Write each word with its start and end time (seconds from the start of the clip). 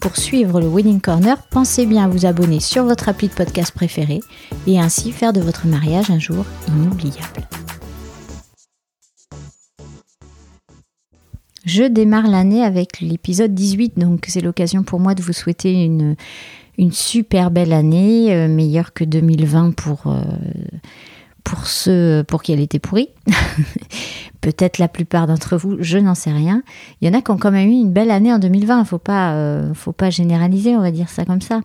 Pour 0.00 0.16
suivre 0.16 0.60
le 0.60 0.68
Wedding 0.68 1.00
Corner, 1.00 1.36
pensez 1.50 1.86
bien 1.86 2.04
à 2.04 2.08
vous 2.08 2.26
abonner 2.26 2.60
sur 2.60 2.84
votre 2.84 3.08
appli 3.08 3.28
de 3.28 3.32
podcast 3.32 3.72
préféré 3.72 4.20
et 4.66 4.78
ainsi 4.78 5.10
faire 5.10 5.32
de 5.32 5.40
votre 5.40 5.66
mariage 5.66 6.10
un 6.10 6.18
jour 6.18 6.44
inoubliable. 6.68 7.48
Je 11.64 11.82
démarre 11.82 12.28
l'année 12.28 12.62
avec 12.62 13.00
l'épisode 13.00 13.54
18, 13.54 13.98
donc 13.98 14.26
c'est 14.28 14.40
l'occasion 14.40 14.84
pour 14.84 15.00
moi 15.00 15.14
de 15.14 15.22
vous 15.22 15.32
souhaiter 15.32 15.72
une, 15.84 16.14
une 16.78 16.92
super 16.92 17.50
belle 17.50 17.72
année, 17.72 18.32
euh, 18.32 18.46
meilleure 18.46 18.92
que 18.92 19.02
2020 19.02 19.72
pour, 19.74 20.06
euh, 20.06 20.20
pour 21.46 21.66
ceux 21.66 22.24
pour 22.26 22.42
qui 22.42 22.52
elle 22.52 22.60
était 22.60 22.78
pourrie. 22.78 23.08
Peut-être 24.40 24.78
la 24.78 24.88
plupart 24.88 25.26
d'entre 25.26 25.56
vous, 25.56 25.76
je 25.80 25.96
n'en 25.96 26.14
sais 26.14 26.30
rien. 26.30 26.62
Il 27.00 27.08
y 27.08 27.10
en 27.10 27.18
a 27.18 27.22
qui 27.22 27.30
ont 27.30 27.38
quand 27.38 27.50
même 27.50 27.68
eu 27.68 27.72
une 27.72 27.92
belle 27.92 28.10
année 28.10 28.32
en 28.32 28.38
2020. 28.38 28.84
Faut 28.84 28.98
pas, 28.98 29.32
euh, 29.32 29.72
faut 29.72 29.92
pas 29.92 30.10
généraliser, 30.10 30.76
on 30.76 30.82
va 30.82 30.90
dire 30.90 31.08
ça 31.08 31.24
comme 31.24 31.40
ça. 31.40 31.60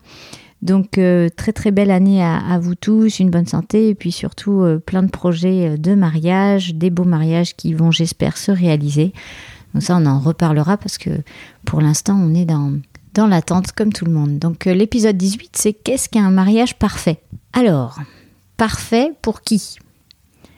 Donc 0.61 0.91
très 0.91 1.53
très 1.53 1.71
belle 1.71 1.89
année 1.89 2.23
à, 2.23 2.59
vous 2.61 2.75
tous, 2.75 3.19
une 3.19 3.31
bonne 3.31 3.47
santé 3.47 3.89
et 3.89 3.95
puis 3.95 4.11
surtout 4.11 4.63
plein 4.85 5.01
de 5.01 5.09
projets 5.09 5.75
de 5.75 5.95
mariage, 5.95 6.75
des 6.75 6.91
beaux 6.91 7.03
mariages 7.03 7.55
qui 7.55 7.73
vont 7.73 7.89
j'espère 7.89 8.37
se 8.37 8.51
réaliser. 8.51 9.11
Donc 9.73 9.81
ça 9.81 9.97
on 9.99 10.05
en 10.05 10.19
reparlera 10.19 10.77
parce 10.77 10.99
que 10.99 11.09
pour 11.65 11.81
l'instant 11.81 12.15
on 12.15 12.35
est 12.35 12.45
dans 12.45 12.73
dans 13.13 13.27
l'attente 13.27 13.71
comme 13.71 13.91
tout 13.91 14.05
le 14.05 14.11
monde. 14.11 14.39
Donc 14.39 14.67
euh, 14.67 14.73
l'épisode 14.73 15.17
18, 15.17 15.51
c'est 15.55 15.73
qu'est-ce 15.73 16.09
qu'un 16.09 16.31
mariage 16.31 16.77
parfait? 16.77 17.21
Alors, 17.53 17.99
parfait 18.61 19.11
pour 19.23 19.41
qui? 19.41 19.79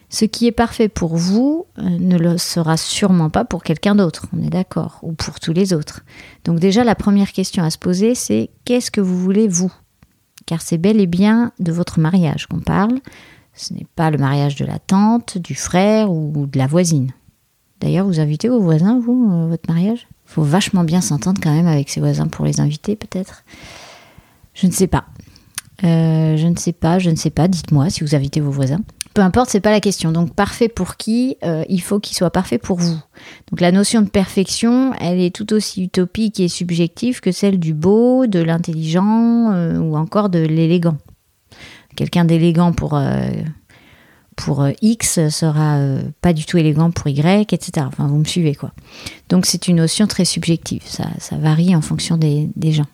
Ce 0.09 0.25
qui 0.25 0.45
est 0.45 0.51
parfait 0.51 0.89
pour 0.89 1.15
vous 1.15 1.67
euh, 1.77 1.83
ne 1.83 2.17
le 2.17 2.37
sera 2.37 2.75
sûrement 2.75 3.29
pas 3.29 3.45
pour 3.45 3.63
quelqu'un 3.63 3.95
d'autre, 3.95 4.27
on 4.33 4.43
est 4.43 4.49
d'accord, 4.49 4.99
ou 5.03 5.13
pour 5.13 5.39
tous 5.39 5.53
les 5.53 5.71
autres. 5.71 6.01
Donc 6.43 6.59
déjà, 6.59 6.83
la 6.83 6.95
première 6.95 7.31
question 7.31 7.63
à 7.63 7.69
se 7.69 7.77
poser, 7.77 8.13
c'est 8.13 8.49
qu'est-ce 8.65 8.91
que 8.91 8.99
vous 8.99 9.17
voulez 9.17 9.47
vous? 9.47 9.71
Car 10.45 10.61
c'est 10.61 10.77
bel 10.77 10.99
et 10.99 11.07
bien 11.07 11.53
de 11.59 11.71
votre 11.71 12.01
mariage 12.01 12.47
qu'on 12.47 12.59
parle. 12.59 12.99
Ce 13.53 13.73
n'est 13.73 13.87
pas 13.95 14.11
le 14.11 14.17
mariage 14.17 14.57
de 14.57 14.65
la 14.65 14.79
tante, 14.79 15.37
du 15.37 15.55
frère 15.55 16.11
ou 16.11 16.45
de 16.45 16.57
la 16.57 16.67
voisine. 16.67 17.11
D'ailleurs, 17.79 18.05
vous 18.05 18.19
invitez 18.19 18.49
vos 18.49 18.59
voisins, 18.59 18.99
vous, 18.99 19.31
euh, 19.31 19.47
votre 19.47 19.71
mariage? 19.71 20.09
Faut 20.25 20.43
vachement 20.43 20.83
bien 20.83 20.99
s'entendre 20.99 21.39
quand 21.41 21.55
même 21.55 21.67
avec 21.67 21.89
ses 21.89 22.01
voisins 22.01 22.27
pour 22.27 22.43
les 22.43 22.59
inviter, 22.59 22.97
peut-être? 22.97 23.45
Je 24.55 24.67
ne 24.67 24.73
sais 24.73 24.87
pas. 24.87 25.05
Euh, 25.83 26.37
je 26.37 26.47
ne 26.47 26.55
sais 26.55 26.71
pas, 26.71 26.99
je 26.99 27.09
ne 27.09 27.15
sais 27.15 27.29
pas. 27.29 27.47
Dites-moi 27.47 27.89
si 27.89 28.03
vous 28.03 28.15
invitez 28.15 28.39
vos 28.39 28.51
voisins. 28.51 28.81
Peu 29.13 29.21
importe, 29.21 29.49
c'est 29.49 29.59
pas 29.59 29.71
la 29.71 29.79
question. 29.79 30.11
Donc 30.11 30.33
parfait 30.33 30.69
pour 30.69 30.97
qui 30.97 31.37
euh, 31.43 31.63
Il 31.69 31.81
faut 31.81 31.99
qu'il 31.99 32.15
soit 32.15 32.31
parfait 32.31 32.57
pour 32.57 32.79
vous. 32.79 32.97
Donc 33.51 33.61
la 33.61 33.71
notion 33.71 34.01
de 34.01 34.09
perfection, 34.09 34.93
elle 34.99 35.19
est 35.19 35.35
tout 35.35 35.53
aussi 35.53 35.83
utopique 35.83 36.39
et 36.39 36.47
subjective 36.47 37.19
que 37.19 37.31
celle 37.31 37.59
du 37.59 37.73
beau, 37.73 38.25
de 38.25 38.39
l'intelligent 38.39 39.51
euh, 39.51 39.77
ou 39.77 39.95
encore 39.97 40.29
de 40.29 40.39
l'élégant. 40.39 40.97
Quelqu'un 41.95 42.25
d'élégant 42.25 42.71
pour 42.71 42.99
pour 44.35 44.61
euh, 44.61 44.71
X 44.81 45.29
sera 45.29 45.77
euh, 45.77 46.01
pas 46.21 46.33
du 46.33 46.45
tout 46.45 46.57
élégant 46.57 46.91
pour 46.91 47.07
Y, 47.07 47.53
etc. 47.53 47.85
Enfin, 47.87 48.07
vous 48.07 48.17
me 48.17 48.23
suivez 48.25 48.55
quoi. 48.55 48.71
Donc 49.29 49.45
c'est 49.45 49.67
une 49.67 49.77
notion 49.77 50.07
très 50.07 50.25
subjective. 50.25 50.83
Ça, 50.85 51.07
varie 51.37 51.75
en 51.75 51.81
fonction 51.81 52.17
des, 52.17 52.51
gens. 52.71 52.87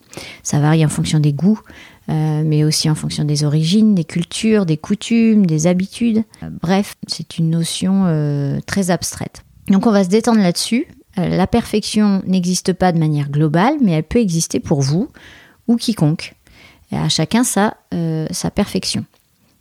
Ça 0.44 0.59
varie 0.59 0.85
en 0.85 0.89
fonction 0.89 1.19
des 1.19 1.33
goûts, 1.33 1.59
euh, 2.09 2.44
mais 2.45 2.63
aussi 2.63 2.89
en 2.89 2.95
fonction 2.95 3.23
des 3.23 3.44
origines, 3.44 3.95
des 3.95 4.03
cultures, 4.03 4.66
des 4.66 4.77
coutumes, 4.77 5.45
des 5.45 5.67
habitudes. 5.67 6.23
bref, 6.61 6.95
c'est 7.07 7.38
une 7.38 7.50
notion 7.50 8.61
très 8.66 8.91
abstraite. 8.91 9.44
Donc 9.67 9.85
on 9.85 9.91
va 9.91 10.03
se 10.03 10.09
détendre 10.09 10.41
là-dessus. 10.41 10.88
la 11.17 11.47
perfection 11.47 12.21
n'existe 12.25 12.73
pas 12.73 12.91
de 12.91 13.00
manière 13.00 13.29
globale, 13.29 13.75
mais 13.81 13.91
elle 13.91 14.03
peut 14.03 14.19
exister 14.19 14.59
pour 14.59 14.81
vous 14.81 15.09
ou 15.67 15.75
quiconque. 15.75 16.35
Et 16.91 16.97
à 16.97 17.09
chacun 17.09 17.44
sa, 17.44 17.75
sa 18.31 18.50
perfection. 18.50 19.06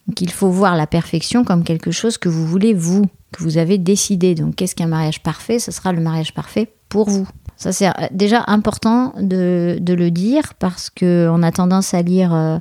Donc 0.09 0.23
il 0.23 0.31
faut 0.31 0.51
voir 0.51 0.75
la 0.75 0.87
perfection 0.87 1.45
comme 1.45 1.63
quelque 1.63 1.91
chose 1.91 2.19
que 2.19 2.29
vous 2.29 2.47
voulez 2.47 2.75
vous, 2.75 3.05
que 3.33 3.43
vous 3.43 3.59
avez 3.59 3.79
décidé. 3.79 4.35
Donc 4.35 4.57
qu'est-ce 4.57 4.75
qu'un 4.75 4.87
mariage 4.87 5.23
parfait? 5.23 5.59
Ce 5.59 5.71
sera 5.71 5.93
le 5.93 6.01
mariage 6.01 6.35
parfait 6.35 6.73
pour 6.89 7.11
vous. 7.11 7.29
Ça 7.57 7.73
c'est 7.73 7.89
euh, 7.89 8.07
déjà 8.11 8.45
important 8.47 9.13
de, 9.21 9.79
le 9.87 10.11
dire 10.11 10.55
parce 10.55 10.91
qu'on 10.91 11.43
a 11.43 11.53
tendance 11.53 11.93
à 11.93 12.03
lire 12.03 12.33
euh, 12.33 12.59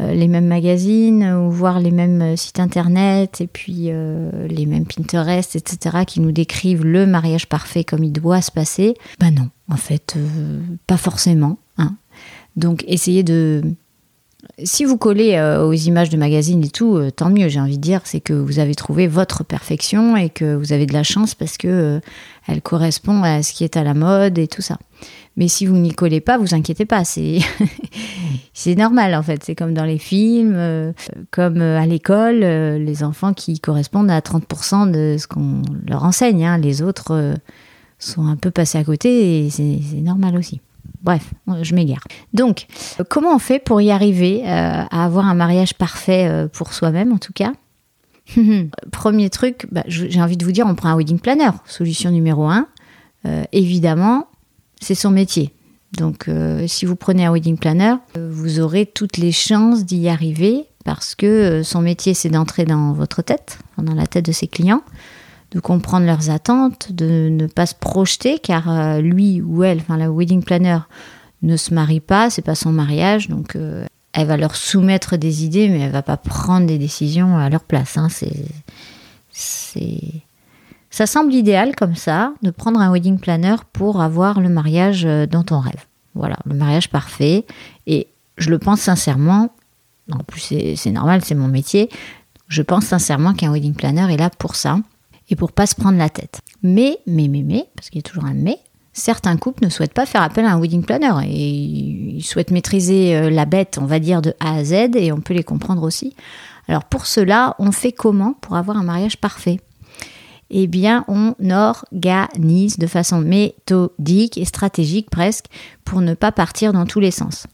euh, 0.00 0.12
les 0.14 0.28
mêmes 0.28 0.46
magazines 0.46 1.24
ou 1.24 1.50
voir 1.50 1.78
les 1.78 1.90
mêmes 1.92 2.36
sites 2.36 2.58
internet 2.58 3.40
et 3.40 3.46
puis 3.46 3.90
les 4.48 4.66
mêmes 4.66 4.86
Pinterest, 4.86 5.54
etc. 5.54 6.04
qui 6.06 6.20
nous 6.20 6.32
décrivent 6.32 6.84
le 6.84 7.06
mariage 7.06 7.48
parfait 7.48 7.84
comme 7.84 8.02
il 8.02 8.12
doit 8.12 8.40
se 8.40 8.50
passer. 8.50 8.94
Ben 9.20 9.30
non, 9.30 9.50
en 9.70 9.76
fait, 9.76 10.16
pas 10.86 10.96
forcément. 10.96 11.58
Hein. 11.78 11.94
Donc 12.56 12.84
essayez 12.88 13.22
de 13.22 13.62
si 14.64 14.84
vous 14.84 14.96
collez 14.96 15.34
euh, 15.34 15.64
aux 15.64 15.72
images 15.72 16.10
de 16.10 16.16
magazines 16.16 16.64
et 16.64 16.70
tout, 16.70 16.96
euh, 16.96 17.10
tant 17.10 17.30
mieux, 17.30 17.48
j'ai 17.48 17.60
envie 17.60 17.76
de 17.76 17.82
dire, 17.82 18.00
c'est 18.04 18.20
que 18.20 18.32
vous 18.32 18.58
avez 18.58 18.74
trouvé 18.74 19.06
votre 19.06 19.44
perfection 19.44 20.16
et 20.16 20.30
que 20.30 20.54
vous 20.54 20.72
avez 20.72 20.86
de 20.86 20.92
la 20.92 21.02
chance 21.02 21.34
parce 21.34 21.56
que 21.56 21.68
euh, 21.68 22.00
elle 22.46 22.62
correspond 22.62 23.22
à 23.22 23.42
ce 23.42 23.52
qui 23.52 23.64
est 23.64 23.76
à 23.76 23.84
la 23.84 23.94
mode 23.94 24.38
et 24.38 24.48
tout 24.48 24.62
ça. 24.62 24.78
Mais 25.36 25.48
si 25.48 25.66
vous 25.66 25.76
n'y 25.76 25.92
collez 25.92 26.20
pas, 26.20 26.38
vous 26.38 26.54
inquiétez 26.54 26.84
pas, 26.84 27.04
c'est 27.04 27.40
normal 28.76 29.14
en 29.14 29.22
fait. 29.22 29.42
C'est 29.44 29.54
comme 29.54 29.72
dans 29.72 29.84
les 29.84 29.98
films, 29.98 30.92
comme 31.30 31.62
à 31.62 31.86
l'école, 31.86 32.40
les 32.40 33.04
enfants 33.04 33.32
qui 33.32 33.60
correspondent 33.60 34.10
à 34.10 34.20
30% 34.20 34.90
de 34.90 35.16
ce 35.18 35.26
qu'on 35.26 35.62
leur 35.86 36.04
enseigne. 36.04 36.44
Hein. 36.44 36.58
Les 36.58 36.82
autres 36.82 37.36
sont 37.98 38.26
un 38.26 38.36
peu 38.36 38.50
passés 38.50 38.78
à 38.78 38.84
côté 38.84 39.46
et 39.46 39.50
c'est 39.50 39.80
normal 40.02 40.36
aussi. 40.36 40.60
Bref, 41.02 41.32
je 41.62 41.74
m'égare. 41.74 42.04
Donc, 42.34 42.66
comment 43.08 43.34
on 43.34 43.38
fait 43.38 43.58
pour 43.58 43.80
y 43.80 43.90
arriver 43.90 44.42
euh, 44.44 44.84
à 44.90 45.04
avoir 45.04 45.26
un 45.26 45.34
mariage 45.34 45.74
parfait 45.74 46.28
euh, 46.28 46.46
pour 46.46 46.74
soi-même 46.74 47.12
en 47.12 47.18
tout 47.18 47.32
cas 47.32 47.52
Premier 48.92 49.30
truc, 49.30 49.66
bah, 49.72 49.82
j'ai 49.86 50.20
envie 50.20 50.36
de 50.36 50.44
vous 50.44 50.52
dire, 50.52 50.66
on 50.66 50.74
prend 50.74 50.90
un 50.90 50.96
wedding 50.96 51.18
planner. 51.18 51.50
Solution 51.64 52.10
numéro 52.10 52.44
un, 52.44 52.68
euh, 53.26 53.44
évidemment, 53.52 54.28
c'est 54.80 54.94
son 54.94 55.10
métier. 55.10 55.52
Donc, 55.98 56.30
si 56.68 56.86
vous 56.86 56.94
prenez 56.94 57.26
un 57.26 57.32
wedding 57.32 57.58
planner, 57.58 57.96
vous 58.16 58.60
aurez 58.60 58.86
toutes 58.86 59.16
les 59.16 59.32
chances 59.32 59.84
d'y 59.84 60.08
arriver 60.08 60.66
parce 60.84 61.16
que 61.16 61.62
son 61.64 61.80
métier, 61.80 62.14
c'est 62.14 62.28
d'entrer 62.28 62.64
dans 62.64 62.92
votre 62.92 63.22
tête, 63.22 63.58
dans 63.76 63.94
la 63.94 64.06
tête 64.06 64.24
de 64.24 64.30
ses 64.30 64.46
clients, 64.46 64.84
de 65.50 65.60
comprendre 65.60 66.06
leurs 66.06 66.30
attentes, 66.30 66.92
de 66.92 67.28
ne 67.28 67.46
pas 67.46 67.66
se 67.66 67.74
projeter, 67.74 68.38
car 68.38 68.70
euh, 68.70 69.00
lui 69.00 69.40
ou 69.40 69.64
elle, 69.64 69.78
enfin 69.78 69.96
la 69.96 70.10
wedding 70.10 70.42
planner, 70.42 70.78
ne 71.42 71.56
se 71.56 71.74
marie 71.74 72.00
pas, 72.00 72.30
c'est 72.30 72.42
pas 72.42 72.54
son 72.54 72.70
mariage, 72.70 73.28
donc 73.28 73.56
euh, 73.56 73.84
elle 74.12 74.26
va 74.26 74.36
leur 74.36 74.54
soumettre 74.54 75.16
des 75.16 75.44
idées, 75.44 75.68
mais 75.68 75.80
elle 75.80 75.90
va 75.90 76.02
pas 76.02 76.16
prendre 76.16 76.66
des 76.66 76.78
décisions 76.78 77.36
à 77.36 77.48
leur 77.48 77.64
place. 77.64 77.96
Hein. 77.96 78.08
c'est, 78.10 78.32
ça 80.90 81.06
semble 81.06 81.32
idéal 81.32 81.74
comme 81.74 81.96
ça, 81.96 82.34
de 82.42 82.50
prendre 82.50 82.80
un 82.80 82.92
wedding 82.92 83.18
planner 83.18 83.56
pour 83.72 84.02
avoir 84.02 84.40
le 84.40 84.48
mariage 84.48 85.04
euh, 85.04 85.26
dont 85.26 85.44
on 85.50 85.58
rêve. 85.58 85.84
Voilà, 86.14 86.36
le 86.44 86.54
mariage 86.54 86.90
parfait. 86.90 87.46
Et 87.86 88.08
je 88.36 88.50
le 88.50 88.58
pense 88.58 88.80
sincèrement, 88.80 89.50
en 90.12 90.18
plus 90.18 90.40
c'est, 90.40 90.76
c'est 90.76 90.90
normal, 90.90 91.22
c'est 91.24 91.34
mon 91.34 91.48
métier, 91.48 91.88
je 92.48 92.62
pense 92.62 92.84
sincèrement 92.84 93.32
qu'un 93.32 93.52
wedding 93.52 93.74
planner 93.74 94.12
est 94.12 94.16
là 94.16 94.30
pour 94.30 94.56
ça 94.56 94.78
et 95.30 95.36
pour 95.36 95.52
pas 95.52 95.66
se 95.66 95.74
prendre 95.74 95.98
la 95.98 96.10
tête. 96.10 96.40
Mais, 96.62 96.98
mais, 97.06 97.28
mais, 97.28 97.42
mais, 97.42 97.66
parce 97.74 97.88
qu'il 97.88 98.00
y 98.00 98.04
a 98.04 98.08
toujours 98.08 98.24
un 98.24 98.34
mais, 98.34 98.58
certains 98.92 99.36
couples 99.36 99.64
ne 99.64 99.70
souhaitent 99.70 99.94
pas 99.94 100.06
faire 100.06 100.22
appel 100.22 100.44
à 100.44 100.52
un 100.52 100.60
wedding 100.60 100.84
planner 100.84 101.12
et 101.26 101.48
ils 101.48 102.22
souhaitent 102.22 102.50
maîtriser 102.50 103.16
euh, 103.16 103.30
la 103.30 103.46
bête, 103.46 103.78
on 103.80 103.86
va 103.86 103.98
dire, 103.98 104.20
de 104.20 104.34
A 104.40 104.56
à 104.56 104.64
Z 104.64 104.72
et 104.94 105.12
on 105.12 105.20
peut 105.20 105.34
les 105.34 105.44
comprendre 105.44 105.82
aussi. 105.82 106.14
Alors 106.68 106.84
pour 106.84 107.06
cela, 107.06 107.54
on 107.58 107.72
fait 107.72 107.92
comment 107.92 108.34
pour 108.34 108.56
avoir 108.56 108.76
un 108.76 108.82
mariage 108.82 109.16
parfait? 109.16 109.60
Eh 110.50 110.66
bien, 110.66 111.04
on 111.06 111.34
organise 111.50 112.76
de 112.78 112.88
façon 112.88 113.20
méthodique 113.20 114.36
et 114.36 114.44
stratégique 114.44 115.08
presque 115.08 115.46
pour 115.84 116.00
ne 116.00 116.14
pas 116.14 116.32
partir 116.32 116.72
dans 116.72 116.86
tous 116.86 116.98
les 116.98 117.12
sens. 117.12 117.46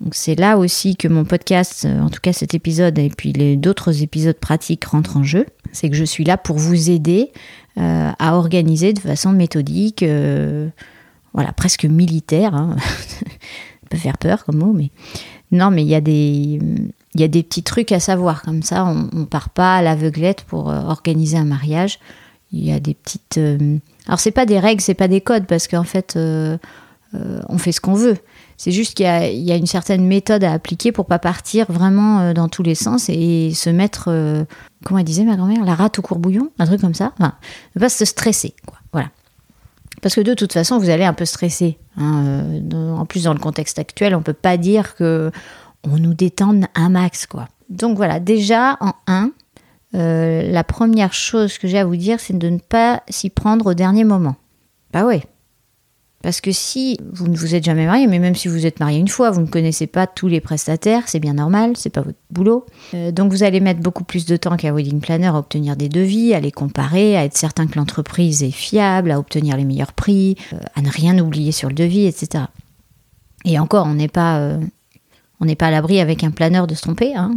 Donc 0.00 0.14
c'est 0.14 0.36
là 0.36 0.58
aussi 0.58 0.96
que 0.96 1.08
mon 1.08 1.24
podcast, 1.24 1.84
euh, 1.84 2.00
en 2.00 2.08
tout 2.08 2.20
cas 2.20 2.32
cet 2.32 2.54
épisode 2.54 2.98
et 2.98 3.08
puis 3.08 3.32
les 3.32 3.56
d'autres 3.56 4.02
épisodes 4.02 4.36
pratiques 4.36 4.84
rentrent 4.84 5.16
en 5.16 5.24
jeu. 5.24 5.46
C'est 5.72 5.90
que 5.90 5.96
je 5.96 6.04
suis 6.04 6.24
là 6.24 6.36
pour 6.36 6.56
vous 6.56 6.90
aider 6.90 7.32
euh, 7.78 8.10
à 8.18 8.36
organiser 8.36 8.92
de 8.92 9.00
façon 9.00 9.32
méthodique, 9.32 10.02
euh, 10.02 10.68
voilà, 11.34 11.52
presque 11.52 11.84
militaire. 11.84 12.54
Hein. 12.54 12.76
Ça 13.08 13.88
peut 13.90 13.96
faire 13.96 14.18
peur 14.18 14.44
comme 14.44 14.58
mot, 14.58 14.72
mais 14.72 14.90
non, 15.50 15.70
mais 15.70 15.82
il 15.82 15.88
y 15.88 15.94
a 15.94 16.00
des 16.00 16.60
il 17.14 17.20
y 17.20 17.24
a 17.24 17.28
des 17.28 17.42
petits 17.42 17.62
trucs 17.62 17.90
à 17.90 18.00
savoir 18.00 18.42
comme 18.42 18.62
ça. 18.62 18.84
On, 18.84 19.08
on 19.14 19.24
part 19.24 19.48
pas 19.48 19.76
à 19.76 19.82
l'aveuglette 19.82 20.42
pour 20.42 20.66
organiser 20.66 21.38
un 21.38 21.46
mariage. 21.46 21.98
Il 22.52 22.64
y 22.64 22.70
a 22.70 22.80
des 22.80 22.94
petites. 22.94 23.40
alors 24.06 24.20
c'est 24.20 24.30
pas 24.30 24.44
des 24.44 24.60
règles, 24.60 24.82
c'est 24.82 24.94
pas 24.94 25.08
des 25.08 25.22
codes 25.22 25.46
parce 25.46 25.66
qu'en 25.66 25.84
fait 25.84 26.18
on 27.14 27.58
fait 27.58 27.72
ce 27.72 27.80
qu'on 27.80 27.94
veut. 27.94 28.18
C'est 28.58 28.72
juste 28.72 28.94
qu'il 28.94 29.06
y, 29.06 29.52
a 29.52 29.56
une 29.56 29.66
certaine 29.66 30.04
méthode 30.04 30.42
à 30.42 30.52
appliquer 30.52 30.90
pour 30.90 31.06
pas 31.06 31.20
partir 31.20 31.70
vraiment 31.70 32.18
euh, 32.18 32.32
dans 32.32 32.48
tous 32.48 32.64
les 32.64 32.74
sens 32.74 33.08
et 33.08 33.52
se 33.54 33.70
mettre, 33.70 34.06
euh, 34.08 34.44
comment 34.84 35.00
disait 35.00 35.22
ma 35.22 35.36
grand-mère, 35.36 35.64
la 35.64 35.76
rate 35.76 36.00
au 36.00 36.02
courbouillon, 36.02 36.50
un 36.58 36.66
truc 36.66 36.80
comme 36.80 36.92
ça. 36.94 37.12
Enfin, 37.20 37.34
ne 37.76 37.80
pas 37.80 37.88
se 37.88 38.04
stresser, 38.04 38.56
quoi. 38.66 38.78
Voilà. 38.92 39.10
Parce 40.02 40.16
que 40.16 40.20
de 40.20 40.34
toute 40.34 40.52
façon, 40.52 40.76
vous 40.78 40.90
allez 40.90 41.04
un 41.04 41.12
peu 41.12 41.24
stresser. 41.24 41.78
Hein, 41.96 42.24
euh, 42.72 42.92
en 42.94 43.06
plus, 43.06 43.22
dans 43.22 43.32
le 43.32 43.38
contexte 43.38 43.78
actuel, 43.78 44.12
on 44.16 44.22
peut 44.22 44.32
pas 44.32 44.56
dire 44.56 44.96
que 44.96 45.30
on 45.84 45.96
nous 45.96 46.14
détende 46.14 46.64
un 46.74 46.88
max, 46.88 47.26
quoi. 47.26 47.46
Donc 47.68 47.96
voilà, 47.96 48.18
déjà 48.18 48.76
en 48.80 48.92
1, 49.06 49.30
la 49.92 50.64
première 50.64 51.14
chose 51.14 51.58
que 51.58 51.68
j'ai 51.68 51.78
à 51.78 51.84
vous 51.84 51.96
dire, 51.96 52.18
c'est 52.18 52.36
de 52.36 52.48
ne 52.48 52.58
pas 52.58 53.04
s'y 53.08 53.30
prendre 53.30 53.66
au 53.66 53.74
dernier 53.74 54.02
moment. 54.02 54.34
Bah 54.92 55.04
ouais, 55.04 55.22
parce 56.22 56.40
que 56.40 56.50
si 56.50 56.98
vous 57.12 57.28
ne 57.28 57.36
vous 57.36 57.54
êtes 57.54 57.62
jamais 57.62 57.86
marié, 57.86 58.08
mais 58.08 58.18
même 58.18 58.34
si 58.34 58.48
vous 58.48 58.66
êtes 58.66 58.80
marié 58.80 58.98
une 58.98 59.08
fois, 59.08 59.30
vous 59.30 59.40
ne 59.40 59.46
connaissez 59.46 59.86
pas 59.86 60.08
tous 60.08 60.26
les 60.26 60.40
prestataires, 60.40 61.04
c'est 61.06 61.20
bien 61.20 61.34
normal, 61.34 61.76
c'est 61.76 61.90
pas 61.90 62.00
votre 62.00 62.18
boulot. 62.30 62.66
Euh, 62.94 63.12
donc 63.12 63.30
vous 63.30 63.44
allez 63.44 63.60
mettre 63.60 63.80
beaucoup 63.80 64.02
plus 64.02 64.26
de 64.26 64.36
temps 64.36 64.56
qu'un 64.56 64.74
wedding 64.74 65.00
planner 65.00 65.28
à 65.28 65.36
obtenir 65.36 65.76
des 65.76 65.88
devis, 65.88 66.34
à 66.34 66.40
les 66.40 66.50
comparer, 66.50 67.16
à 67.16 67.24
être 67.24 67.36
certain 67.36 67.68
que 67.68 67.78
l'entreprise 67.78 68.42
est 68.42 68.50
fiable, 68.50 69.12
à 69.12 69.18
obtenir 69.20 69.56
les 69.56 69.64
meilleurs 69.64 69.92
prix, 69.92 70.36
euh, 70.52 70.58
à 70.74 70.82
ne 70.82 70.90
rien 70.90 71.16
oublier 71.20 71.52
sur 71.52 71.68
le 71.68 71.74
devis, 71.74 72.06
etc. 72.06 72.44
Et 73.44 73.60
encore, 73.60 73.86
on 73.86 73.94
n'est 73.94 74.08
pas, 74.08 74.40
euh, 74.40 74.58
on 75.38 75.44
n'est 75.44 75.54
pas 75.54 75.68
à 75.68 75.70
l'abri 75.70 76.00
avec 76.00 76.24
un 76.24 76.32
planeur 76.32 76.66
de 76.66 76.74
se 76.74 76.82
tromper. 76.82 77.14
Hein, 77.14 77.30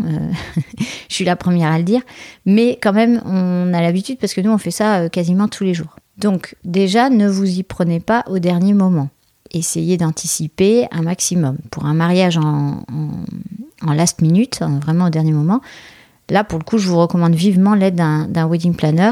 je 1.07 1.13
suis 1.13 1.25
la 1.25 1.35
première 1.35 1.71
à 1.71 1.77
le 1.77 1.83
dire, 1.83 2.01
mais 2.47 2.79
quand 2.81 2.93
même, 2.93 3.21
on 3.25 3.75
a 3.75 3.81
l'habitude 3.81 4.17
parce 4.17 4.33
que 4.33 4.41
nous, 4.41 4.51
on 4.51 4.57
fait 4.57 4.71
ça 4.71 5.07
quasiment 5.07 5.47
tous 5.47 5.65
les 5.65 5.75
jours. 5.75 5.95
Donc 6.21 6.56
déjà, 6.63 7.09
ne 7.09 7.27
vous 7.27 7.50
y 7.59 7.63
prenez 7.63 8.00
pas 8.00 8.23
au 8.27 8.39
dernier 8.39 8.73
moment. 8.73 9.09
Essayez 9.50 9.97
d'anticiper 9.97 10.88
un 10.91 11.01
maximum. 11.01 11.57
Pour 11.71 11.85
un 11.85 11.95
mariage 11.95 12.38
en, 12.38 12.85
last 13.85 14.21
minute, 14.21 14.59
hein, 14.62 14.79
vraiment 14.81 15.06
au 15.06 15.09
dernier 15.09 15.33
moment, 15.33 15.62
là, 16.29 16.44
pour 16.44 16.59
le 16.59 16.63
coup, 16.63 16.77
je 16.77 16.88
vous 16.88 16.97
recommande 16.97 17.33
vivement 17.33 17.73
l'aide 17.73 17.95
d'un 17.95 18.47
wedding 18.47 18.75
planner 18.75 19.12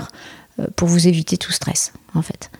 euh, 0.59 0.67
pour 0.75 0.87
vous 0.87 1.07
éviter 1.07 1.37
tout 1.37 1.51
stress, 1.51 1.93
en 2.13 2.21
fait. 2.21 2.51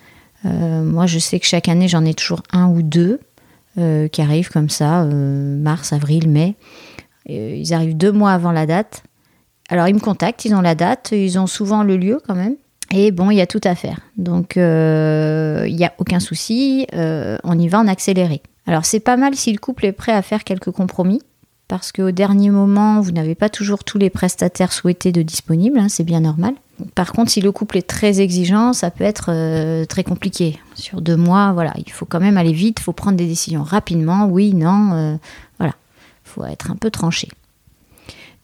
Euh, 0.46 0.84
moi, 0.84 1.06
je 1.06 1.20
sais 1.20 1.40
que 1.40 1.46
chaque 1.46 1.70
année, 1.70 1.88
j'en 1.88 2.04
ai 2.04 2.16
toujours 2.16 2.42
un 2.52 2.68
ou 2.70 2.82
deux 2.82 3.20
euh, 3.78 4.08
qui 4.08 4.22
arrivent 4.22 4.50
comme 4.50 4.70
ça, 4.70 5.06
mars, 5.06 5.94
avril, 5.94 6.28
mai. 6.28 6.56
ils 7.28 7.72
arrivent 7.72 7.96
deux 7.96 8.12
mois 8.12 8.32
avant 8.32 8.52
la 8.52 8.66
date. 8.66 9.04
Alors, 9.70 9.88
ils 9.88 9.94
me 9.94 10.00
contactent, 10.00 10.44
ils 10.44 10.56
ont 10.56 10.62
la 10.62 10.74
date, 10.74 11.12
ils 11.12 11.38
ont 11.38 11.46
souvent 11.46 11.84
le 11.84 11.98
lieu 11.98 12.20
quand 12.26 12.36
même. 12.36 12.56
Et 12.92 13.12
bon, 13.12 13.30
il 13.30 13.38
y 13.38 13.42
a 13.42 13.48
tout 13.48 13.62
à 13.64 13.76
faire. 13.76 14.00
Donc, 14.18 14.58
euh, 14.58 15.66
il 15.68 15.76
n'y 15.76 15.86
a 15.86 15.94
aucun 16.00 16.20
souci, 16.20 16.88
euh, 16.94 17.38
on 17.44 17.58
y 17.58 17.68
va 17.68 17.80
en 17.80 17.88
accéléré. 17.88 18.42
Alors, 18.66 18.86
c'est 18.86 19.00
pas 19.00 19.18
mal 19.18 19.36
si 19.36 19.52
le 19.52 19.60
couple 19.60 19.86
est 19.86 19.92
prêt 19.92 20.12
à 20.12 20.22
faire 20.22 20.44
quelques 20.44 20.72
compromis, 20.72 21.22
parce 21.68 21.92
qu'au 21.92 22.12
dernier 22.12 22.50
moment, 22.50 23.00
vous 23.00 23.12
n'avez 23.12 23.36
pas 23.36 23.50
toujours 23.50 23.84
tous 23.84 24.00
les 24.00 24.10
prestataires 24.10 24.74
souhaités 24.74 25.12
de 25.12 25.22
disponibles, 25.22 25.78
hein, 25.78 25.88
c'est 25.88 26.04
bien 26.04 26.22
normal. 26.22 26.54
Par 26.96 27.12
contre, 27.12 27.30
si 27.30 27.42
le 27.42 27.52
couple 27.52 27.78
est 27.78 27.88
très 27.88 28.22
exigeant, 28.22 28.74
ça 28.74 28.90
peut 28.90 29.04
être 29.04 29.30
euh, 29.30 29.86
très 29.86 30.04
compliqué. 30.04 30.60
Sur 30.74 31.02
deux 31.02 31.18
mois, 31.18 31.52
voilà, 31.54 31.74
il 31.78 31.92
faut 31.92 32.06
quand 32.06 32.20
même 32.20 32.38
aller 32.38 32.54
vite, 32.54 32.80
il 32.80 32.84
faut 32.84 32.94
prendre 32.94 33.18
des 33.18 33.28
décisions 33.28 33.62
rapidement, 33.62 34.26
oui, 34.26 34.56
non, 34.56 35.20
voilà, 35.60 35.74
il 36.26 36.30
faut 36.30 36.46
être 36.46 36.72
un 36.72 36.76
peu 36.76 36.90
tranché. 36.90 37.28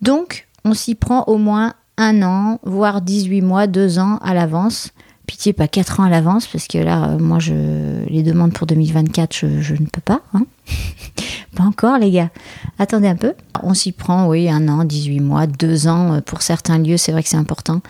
Donc, 0.01 0.47
on 0.65 0.73
s'y 0.73 0.93
prend 0.93 1.23
au 1.25 1.37
moins 1.37 1.73
un 1.97 2.21
an, 2.23 2.59
voire 2.63 3.01
18 3.01 3.41
mois, 3.41 3.67
deux 3.67 3.99
ans 3.99 4.17
à 4.21 4.33
l'avance. 4.33 4.91
Pitié, 5.25 5.53
pas 5.53 5.67
quatre 5.67 5.99
ans 5.99 6.03
à 6.03 6.09
l'avance, 6.09 6.45
parce 6.45 6.67
que 6.67 6.77
là, 6.77 7.09
euh, 7.09 7.17
moi, 7.17 7.39
je 7.39 8.05
les 8.07 8.21
demandes 8.21 8.53
pour 8.53 8.67
2024, 8.67 9.33
je, 9.33 9.73
ne 9.73 9.87
peux 9.87 10.01
pas. 10.01 10.21
Hein. 10.33 10.45
pas 11.55 11.63
encore, 11.63 11.97
les 11.97 12.11
gars. 12.11 12.29
Attendez 12.77 13.07
un 13.07 13.15
peu. 13.15 13.33
On 13.63 13.73
s'y 13.73 13.91
prend, 13.91 14.27
oui, 14.27 14.49
un 14.49 14.67
an, 14.67 14.83
18 14.83 15.21
mois, 15.21 15.47
deux 15.47 15.87
ans. 15.87 16.13
Euh, 16.13 16.21
pour 16.21 16.41
certains 16.43 16.77
lieux, 16.77 16.97
c'est 16.97 17.11
vrai 17.11 17.23
que 17.23 17.29
c'est 17.29 17.37
important 17.37 17.81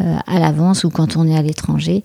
euh, 0.00 0.16
à 0.26 0.40
l'avance 0.40 0.82
ou 0.82 0.90
quand 0.90 1.16
on 1.16 1.28
est 1.28 1.36
à 1.36 1.42
l'étranger. 1.42 2.02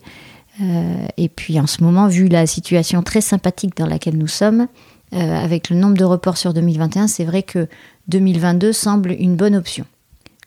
et 1.18 1.28
puis 1.28 1.60
en 1.60 1.68
ce 1.68 1.84
moment, 1.84 2.08
vu 2.08 2.30
la 2.30 2.48
situation 2.48 3.02
très 3.04 3.22
sympathique 3.22 3.76
dans 3.76 3.88
laquelle 3.88 4.18
nous 4.18 4.28
sommes, 4.28 4.68
avec 5.12 5.70
le 5.70 5.76
nombre 5.76 5.98
de 5.98 6.06
reports 6.06 6.38
sur 6.38 6.54
2021, 6.54 7.08
c'est 7.08 7.26
vrai 7.26 7.44
que 7.44 7.68
2022 8.08 8.72
semble 8.72 9.12
une 9.12 9.36
bonne 9.36 9.56
option. 9.56 9.86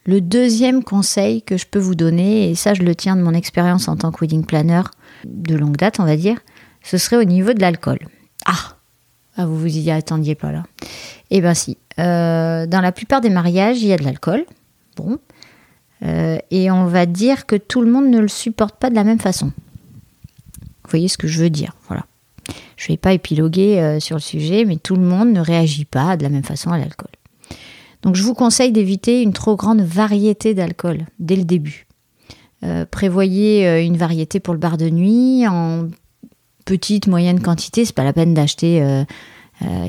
Le 0.09 0.21
deuxième 0.21 0.83
conseil 0.83 1.43
que 1.43 1.55
je 1.55 1.67
peux 1.67 1.77
vous 1.77 1.93
donner, 1.93 2.49
et 2.49 2.55
ça 2.55 2.73
je 2.73 2.81
le 2.81 2.95
tiens 2.95 3.15
de 3.15 3.21
mon 3.21 3.35
expérience 3.35 3.87
en 3.87 3.95
tant 3.95 4.11
que 4.11 4.21
wedding 4.21 4.43
planner 4.43 4.81
de 5.23 5.53
longue 5.55 5.77
date, 5.77 5.99
on 5.99 6.03
va 6.03 6.17
dire, 6.17 6.39
ce 6.81 6.97
serait 6.97 7.17
au 7.17 7.25
niveau 7.25 7.53
de 7.53 7.61
l'alcool. 7.61 7.99
Ah, 8.47 8.75
ah 9.37 9.45
Vous 9.45 9.55
vous 9.55 9.77
y 9.77 9.91
attendiez 9.91 10.33
pas 10.33 10.51
là. 10.51 10.63
Eh 11.29 11.41
bien 11.41 11.53
si. 11.53 11.77
Euh, 11.99 12.65
dans 12.65 12.81
la 12.81 12.91
plupart 12.91 13.21
des 13.21 13.29
mariages, 13.29 13.83
il 13.83 13.87
y 13.87 13.93
a 13.93 13.97
de 13.97 14.03
l'alcool. 14.03 14.45
Bon. 14.95 15.19
Euh, 16.01 16.39
et 16.49 16.71
on 16.71 16.87
va 16.87 17.05
dire 17.05 17.45
que 17.45 17.55
tout 17.55 17.81
le 17.81 17.91
monde 17.91 18.07
ne 18.07 18.19
le 18.19 18.29
supporte 18.29 18.77
pas 18.77 18.89
de 18.89 18.95
la 18.95 19.03
même 19.03 19.19
façon. 19.19 19.51
Vous 20.55 20.89
voyez 20.89 21.07
ce 21.07 21.19
que 21.19 21.27
je 21.27 21.39
veux 21.39 21.51
dire 21.51 21.75
Voilà. 21.87 22.07
Je 22.77 22.85
ne 22.85 22.93
vais 22.93 22.97
pas 22.97 23.13
épiloguer 23.13 23.79
euh, 23.79 23.99
sur 23.99 24.15
le 24.15 24.21
sujet, 24.21 24.65
mais 24.65 24.77
tout 24.77 24.95
le 24.95 25.03
monde 25.03 25.31
ne 25.31 25.39
réagit 25.39 25.85
pas 25.85 26.17
de 26.17 26.23
la 26.23 26.29
même 26.29 26.43
façon 26.43 26.71
à 26.71 26.79
l'alcool. 26.79 27.11
Donc 28.01 28.15
je 28.15 28.23
vous 28.23 28.33
conseille 28.33 28.71
d'éviter 28.71 29.21
une 29.21 29.33
trop 29.33 29.55
grande 29.55 29.81
variété 29.81 30.53
d'alcool 30.53 31.05
dès 31.19 31.35
le 31.35 31.43
début. 31.43 31.87
Euh, 32.63 32.85
prévoyez 32.89 33.67
euh, 33.67 33.83
une 33.83 33.97
variété 33.97 34.39
pour 34.39 34.53
le 34.53 34.59
bar 34.59 34.77
de 34.77 34.89
nuit 34.89 35.47
en 35.47 35.87
petite, 36.65 37.07
moyenne 37.07 37.41
quantité. 37.41 37.85
C'est 37.85 37.95
pas 37.95 38.03
la 38.03 38.13
peine 38.13 38.33
d'acheter 38.33 39.05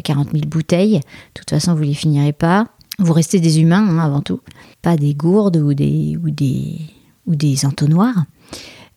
40 0.04 0.28
euh, 0.28 0.30
000 0.32 0.46
bouteilles. 0.46 0.98
De 0.98 1.04
toute 1.34 1.50
façon, 1.50 1.74
vous 1.74 1.82
les 1.82 1.94
finirez 1.94 2.32
pas. 2.32 2.66
Vous 2.98 3.12
restez 3.12 3.40
des 3.40 3.60
humains 3.60 3.86
hein, 3.88 3.98
avant 3.98 4.20
tout, 4.20 4.40
pas 4.82 4.96
des 4.96 5.14
gourdes 5.14 5.56
ou 5.56 5.72
des, 5.72 6.18
ou 6.22 6.30
des, 6.30 6.76
ou 7.26 7.34
des 7.34 7.64
entonnoirs. 7.64 8.26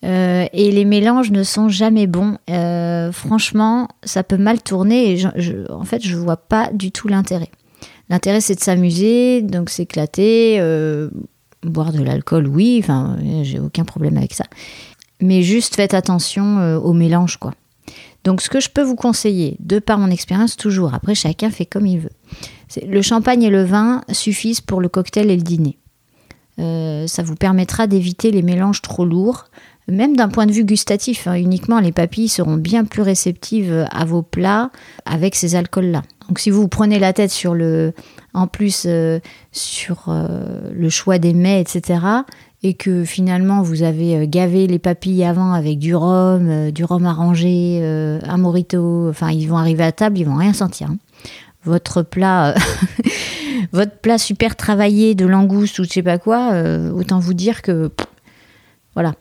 et 0.01 0.71
les 0.71 0.85
mélanges 0.85 1.31
ne 1.31 1.43
sont 1.43 1.69
jamais 1.69 2.05
bons. 2.05 2.37
franchement, 3.13 3.87
ça 4.03 4.23
peut 4.23 4.37
mal 4.37 4.61
tourner 4.61 5.13
et 5.13 5.25
en 5.69 5.85
fait, 5.85 6.05
je 6.05 6.17
vois 6.17 6.35
pas 6.35 6.69
du 6.73 6.91
tout 6.91 7.07
l'intérêt. 7.07 7.49
L'intérêt, 8.13 8.41
c'est 8.41 8.53
de 8.53 8.59
s'amuser, 8.59 9.41
donc 9.41 9.71
s'éclater, 9.71 10.57
euh, 10.59 11.09
boire 11.63 11.91
de 11.91 12.03
l'alcool, 12.03 12.47
oui, 12.47 12.79
enfin, 12.79 13.17
j'ai 13.41 13.59
aucun 13.59 13.85
problème 13.85 14.17
avec 14.17 14.35
ça. 14.35 14.45
Mais 15.19 15.41
juste 15.41 15.75
faites 15.75 15.95
attention 15.95 16.59
euh, 16.59 16.77
au 16.77 16.93
mélange, 16.93 17.37
quoi. 17.37 17.55
Donc, 18.23 18.43
ce 18.43 18.51
que 18.51 18.59
je 18.59 18.69
peux 18.69 18.83
vous 18.83 18.95
conseiller, 18.95 19.57
de 19.59 19.79
par 19.79 19.97
mon 19.97 20.11
expérience, 20.11 20.57
toujours, 20.57 20.93
après 20.93 21.15
chacun 21.15 21.49
fait 21.49 21.65
comme 21.65 21.87
il 21.87 22.01
veut. 22.01 22.11
Le 22.87 23.01
champagne 23.01 23.41
et 23.41 23.49
le 23.49 23.63
vin 23.63 24.03
suffisent 24.11 24.61
pour 24.61 24.79
le 24.79 24.89
cocktail 24.89 25.31
et 25.31 25.35
le 25.35 25.41
dîner. 25.41 25.79
Euh, 26.59 27.07
ça 27.07 27.23
vous 27.23 27.35
permettra 27.35 27.87
d'éviter 27.87 28.29
les 28.29 28.43
mélanges 28.43 28.83
trop 28.83 29.05
lourds, 29.05 29.45
même 29.87 30.15
d'un 30.15 30.29
point 30.29 30.45
de 30.45 30.51
vue 30.51 30.63
gustatif. 30.63 31.27
Hein. 31.27 31.35
uniquement, 31.35 31.79
les 31.79 31.91
papilles 31.91 32.29
seront 32.29 32.57
bien 32.57 32.85
plus 32.85 33.01
réceptives 33.01 33.85
à 33.91 34.05
vos 34.05 34.21
plats 34.21 34.71
avec 35.05 35.35
ces 35.35 35.55
alcools-là. 35.55 36.03
Donc 36.27 36.39
si 36.39 36.49
vous 36.49 36.67
prenez 36.67 36.99
la 36.99 37.13
tête 37.13 37.31
sur 37.31 37.53
le, 37.53 37.93
en 38.33 38.47
plus 38.47 38.85
euh, 38.87 39.19
sur 39.51 40.05
euh, 40.07 40.71
le 40.73 40.89
choix 40.89 41.19
des 41.19 41.33
mets, 41.33 41.61
etc., 41.61 41.99
et 42.65 42.75
que 42.75 43.03
finalement 43.03 43.61
vous 43.61 43.83
avez 43.83 44.15
euh, 44.15 44.25
gavé 44.25 44.67
les 44.67 44.79
papilles 44.79 45.25
avant 45.25 45.51
avec 45.51 45.79
du 45.79 45.95
rhum, 45.95 46.71
du 46.71 46.83
rhum 46.85 47.05
arrangé, 47.05 47.81
un 47.83 48.37
morito, 48.37 49.09
enfin 49.09 49.31
ils 49.31 49.47
vont 49.47 49.57
arriver 49.57 49.83
à 49.83 49.91
table, 49.91 50.17
ils 50.17 50.25
vont 50.25 50.37
rien 50.37 50.53
sentir. 50.53 50.89
Hein. 50.89 50.97
Votre 51.65 52.01
plat, 52.01 52.55
votre 53.71 53.97
plat 53.97 54.17
super 54.17 54.55
travaillé 54.55 55.15
de 55.15 55.25
langouste 55.25 55.79
ou 55.79 55.83
je 55.83 55.89
sais 55.89 56.03
pas 56.03 56.17
quoi, 56.17 56.51
autant 56.93 57.19
vous 57.19 57.33
dire 57.33 57.61
que 57.61 57.91
voilà, 58.95 59.13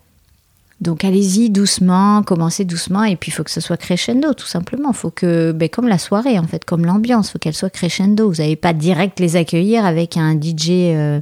donc 0.83 1.05
allez-y 1.05 1.49
doucement, 1.49 2.25
commencez 2.25 2.65
doucement, 2.65 3.05
et 3.05 3.15
puis 3.15 3.31
il 3.31 3.33
faut 3.33 3.45
que 3.45 3.53
ce 3.53 3.61
soit 3.61 3.77
crescendo, 3.77 4.35
tout 4.35 4.47
simplement. 4.47 4.93
Faut 4.93 5.12
que, 5.12 5.53
ben, 5.53 5.69
comme 5.69 5.87
la 5.87 5.97
soirée, 5.97 6.41
en 6.41 6.47
fait, 6.47 6.65
comme 6.65 6.85
l'ambiance, 6.85 7.29
il 7.29 7.33
faut 7.33 7.39
qu'elle 7.39 7.55
soit 7.55 7.71
crescendo. 7.71 8.29
Vous 8.29 8.43
n'allez 8.43 8.57
pas 8.57 8.73
direct 8.73 9.21
les 9.21 9.37
accueillir 9.37 9.85
avec 9.87 10.17
un 10.17 10.35
DJ 10.35 10.71
euh, 10.71 11.21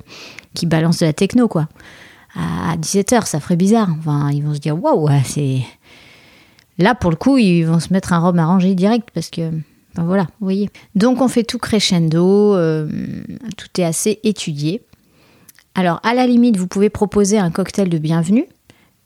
qui 0.54 0.64
balance 0.64 1.00
de 1.00 1.06
la 1.06 1.12
techno, 1.12 1.46
quoi. 1.46 1.68
à 2.34 2.74
17h, 2.78 3.26
ça 3.26 3.38
ferait 3.38 3.56
bizarre. 3.56 3.90
Enfin, 3.98 4.30
ils 4.32 4.42
vont 4.42 4.54
se 4.54 4.60
dire 4.60 4.82
waouh, 4.82 5.10
c'est. 5.24 5.60
Là, 6.78 6.94
pour 6.94 7.10
le 7.10 7.16
coup, 7.16 7.36
ils 7.36 7.64
vont 7.64 7.80
se 7.80 7.92
mettre 7.92 8.14
un 8.14 8.18
robe 8.18 8.38
arrangé 8.38 8.74
direct 8.74 9.10
parce 9.12 9.28
que. 9.28 9.50
Enfin, 9.92 10.04
voilà, 10.06 10.22
vous 10.22 10.46
voyez. 10.46 10.70
Donc, 10.94 11.20
on 11.20 11.28
fait 11.28 11.44
tout 11.44 11.58
crescendo, 11.58 12.54
euh, 12.54 12.88
tout 13.58 13.68
est 13.78 13.84
assez 13.84 14.20
étudié. 14.24 14.80
Alors, 15.74 16.00
à 16.02 16.14
la 16.14 16.26
limite, 16.26 16.56
vous 16.56 16.66
pouvez 16.66 16.88
proposer 16.88 17.38
un 17.38 17.50
cocktail 17.50 17.90
de 17.90 17.98
bienvenue, 17.98 18.46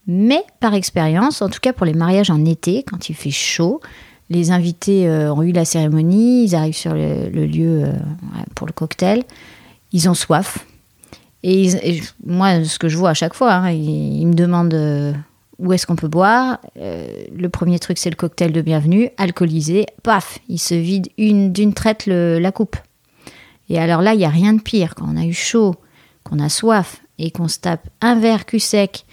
mais 0.06 0.44
par 0.60 0.74
expérience, 0.74 1.42
en 1.42 1.48
tout 1.48 1.60
cas 1.60 1.72
pour 1.72 1.86
les 1.86 1.94
mariages 1.94 2.30
en 2.30 2.44
été, 2.44 2.82
quand 2.82 3.08
il 3.08 3.14
fait 3.14 3.30
chaud, 3.30 3.80
les 4.30 4.50
invités 4.50 5.08
euh, 5.08 5.32
ont 5.32 5.42
eu 5.42 5.52
la 5.52 5.64
cérémonie, 5.64 6.44
ils 6.44 6.54
arrivent 6.54 6.76
sur 6.76 6.94
le, 6.94 7.28
lieu 7.28 7.84
euh, 7.84 7.92
pour 8.54 8.66
le 8.66 8.72
cocktail, 8.72 9.22
ils 9.92 10.08
ont 10.08 10.14
soif. 10.14 10.66
Et, 11.42 12.00
moi, 12.24 12.64
ce 12.64 12.78
que 12.78 12.88
je 12.88 12.96
vois 12.96 13.10
à 13.10 13.14
chaque 13.14 13.34
fois, 13.34 13.52
hein, 13.52 13.70
ils, 13.70 14.26
me 14.26 14.32
demandent 14.32 14.72
euh, 14.72 15.12
où 15.58 15.74
est-ce 15.74 15.86
qu'on 15.86 15.96
peut 15.96 16.08
boire. 16.08 16.58
le 16.76 17.48
premier 17.48 17.78
truc, 17.78 17.98
c'est 17.98 18.08
le 18.08 18.16
cocktail 18.16 18.50
de 18.50 18.62
bienvenue, 18.62 19.10
alcoolisé. 19.18 19.84
Paf, 20.02 20.38
ils 20.48 20.58
se 20.58 20.74
vident 20.74 21.10
d'une 21.18 21.74
traite 21.74 22.06
la 22.06 22.50
coupe. 22.50 22.76
Et 23.68 23.78
alors 23.78 24.00
là, 24.00 24.14
il 24.14 24.18
n'y 24.18 24.24
a 24.24 24.30
rien 24.30 24.54
de 24.54 24.60
pire. 24.60 24.94
Quand 24.94 25.06
on 25.06 25.16
a 25.18 25.26
eu 25.26 25.34
chaud, 25.34 25.74
qu'on 26.24 26.38
a 26.38 26.48
soif 26.48 27.02
et 27.18 27.30
qu'on 27.30 27.48
se 27.48 27.58
tape 27.58 27.88
un 28.00 28.18
verre 28.18 28.46
cul 28.46 28.58
sec 28.58 29.04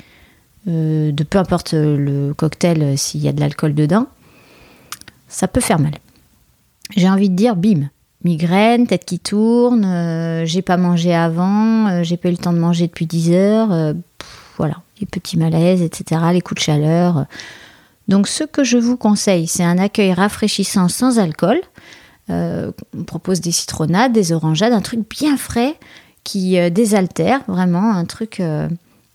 de 0.65 1.23
peu 1.23 1.37
importe 1.37 1.73
le 1.73 2.33
cocktail 2.33 2.97
s'il 2.97 3.21
y 3.21 3.27
a 3.27 3.33
de 3.33 3.39
l'alcool 3.39 3.73
dedans, 3.73 4.07
ça 5.27 5.47
peut 5.47 5.61
faire 5.61 5.79
mal. 5.79 5.93
J'ai 6.95 7.09
envie 7.09 7.29
de 7.29 7.35
dire, 7.35 7.55
bim, 7.55 7.89
migraine, 8.23 8.85
tête 8.87 9.05
qui 9.05 9.19
tourne, 9.19 9.85
euh, 9.85 10.45
j'ai 10.45 10.61
pas 10.61 10.77
mangé 10.77 11.13
avant, 11.13 11.87
euh, 11.87 12.03
j'ai 12.03 12.17
pas 12.17 12.29
eu 12.29 12.31
le 12.31 12.37
temps 12.37 12.53
de 12.53 12.59
manger 12.59 12.87
depuis 12.87 13.05
10 13.05 13.31
heures, 13.31 13.71
euh, 13.71 13.93
voilà, 14.57 14.81
les 14.99 15.07
petits 15.07 15.37
malaises, 15.37 15.81
etc., 15.81 16.21
les 16.33 16.41
coups 16.41 16.59
de 16.59 16.65
chaleur. 16.65 17.25
Donc 18.07 18.27
ce 18.27 18.43
que 18.43 18.63
je 18.63 18.77
vous 18.77 18.97
conseille, 18.97 19.47
c'est 19.47 19.63
un 19.63 19.77
accueil 19.77 20.13
rafraîchissant 20.13 20.89
sans 20.89 21.17
alcool. 21.17 21.59
on 22.29 23.03
propose 23.05 23.41
des 23.41 23.51
citronnades, 23.51 24.13
des 24.13 24.31
orangeades, 24.31 24.73
un 24.73 24.81
truc 24.81 25.01
bien 25.09 25.37
frais 25.37 25.75
qui 26.23 26.57
désaltère, 26.71 27.41
vraiment 27.47 27.91
un 27.91 28.05
truc... 28.05 28.41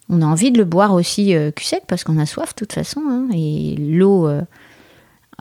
on 0.08 0.22
a 0.22 0.26
envie 0.26 0.52
de 0.52 0.58
le 0.58 0.64
boire 0.64 0.94
aussi 0.94 1.34
cul 1.54 1.64
sec 1.64 1.82
parce 1.88 2.04
qu'on 2.04 2.18
a 2.18 2.26
soif 2.26 2.50
de 2.50 2.54
toute 2.54 2.72
façon, 2.72 3.00
hein, 3.08 3.28
et 3.34 3.76
l'eau 3.76 4.28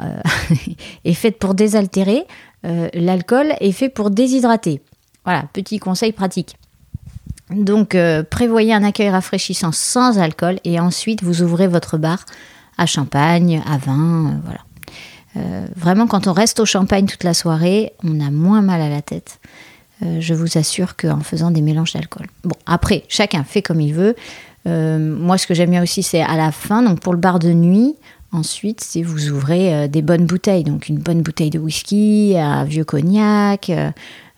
euh, 0.01 0.21
est 1.05 1.13
faite 1.13 1.39
pour 1.39 1.53
désaltérer, 1.53 2.25
euh, 2.65 2.89
l'alcool 2.93 3.53
est 3.59 3.71
fait 3.71 3.89
pour 3.89 4.09
déshydrater. 4.09 4.81
Voilà, 5.23 5.45
petit 5.53 5.79
conseil 5.79 6.11
pratique. 6.11 6.57
Donc, 7.49 7.95
euh, 7.95 8.23
prévoyez 8.23 8.73
un 8.73 8.83
accueil 8.83 9.09
rafraîchissant 9.09 9.71
sans 9.71 10.19
alcool 10.19 10.59
et 10.63 10.79
ensuite 10.79 11.23
vous 11.23 11.41
ouvrez 11.43 11.67
votre 11.67 11.97
bar 11.97 12.25
à 12.77 12.85
champagne, 12.85 13.61
à 13.65 13.77
vin, 13.77 14.41
voilà. 14.43 14.59
vraiment, 15.77 16.07
quand 16.07 16.27
on 16.27 16.33
reste 16.33 16.59
au 16.59 16.65
champagne 16.65 17.05
toute 17.05 17.23
la 17.23 17.33
soirée, 17.33 17.93
on 18.03 18.19
a 18.19 18.29
moins 18.31 18.61
mal 18.61 18.81
à 18.81 18.89
la 18.89 19.01
tête. 19.01 19.39
je 20.01 20.33
vous 20.33 20.57
assure 20.57 20.97
qu'en 20.97 21.21
faisant 21.21 21.51
des 21.51 21.61
mélanges 21.61 21.93
d'alcool. 21.93 22.27
Bon, 22.43 22.57
après, 22.65 23.05
chacun 23.07 23.45
fait 23.45 23.61
comme 23.61 23.79
il 23.79 23.93
veut. 23.93 24.15
Moi, 24.65 25.37
ce 25.37 25.47
que 25.47 25.53
j'aime 25.53 25.69
bien 25.69 25.83
aussi, 25.83 26.03
c'est 26.03 26.21
à 26.21 26.35
la 26.35 26.51
fin, 26.51 26.81
donc 26.81 26.99
pour 26.99 27.13
le 27.13 27.19
bar 27.19 27.39
de 27.39 27.51
nuit, 27.51 27.95
Ensuite, 28.35 28.81
si 28.81 29.01
vous 29.01 29.29
ouvrez 29.29 29.73
euh, 29.73 29.87
des 29.87 30.01
bonnes 30.01 30.25
bouteilles, 30.25 30.65
donc 30.65 30.89
une 30.89 30.97
bonne 30.97 31.21
bouteille 31.21 31.51
de 31.51 31.59
whisky, 31.59 32.35
un 32.37 32.65
vieux 32.65 32.83
cognac, 32.83 33.69
euh, 33.69 33.91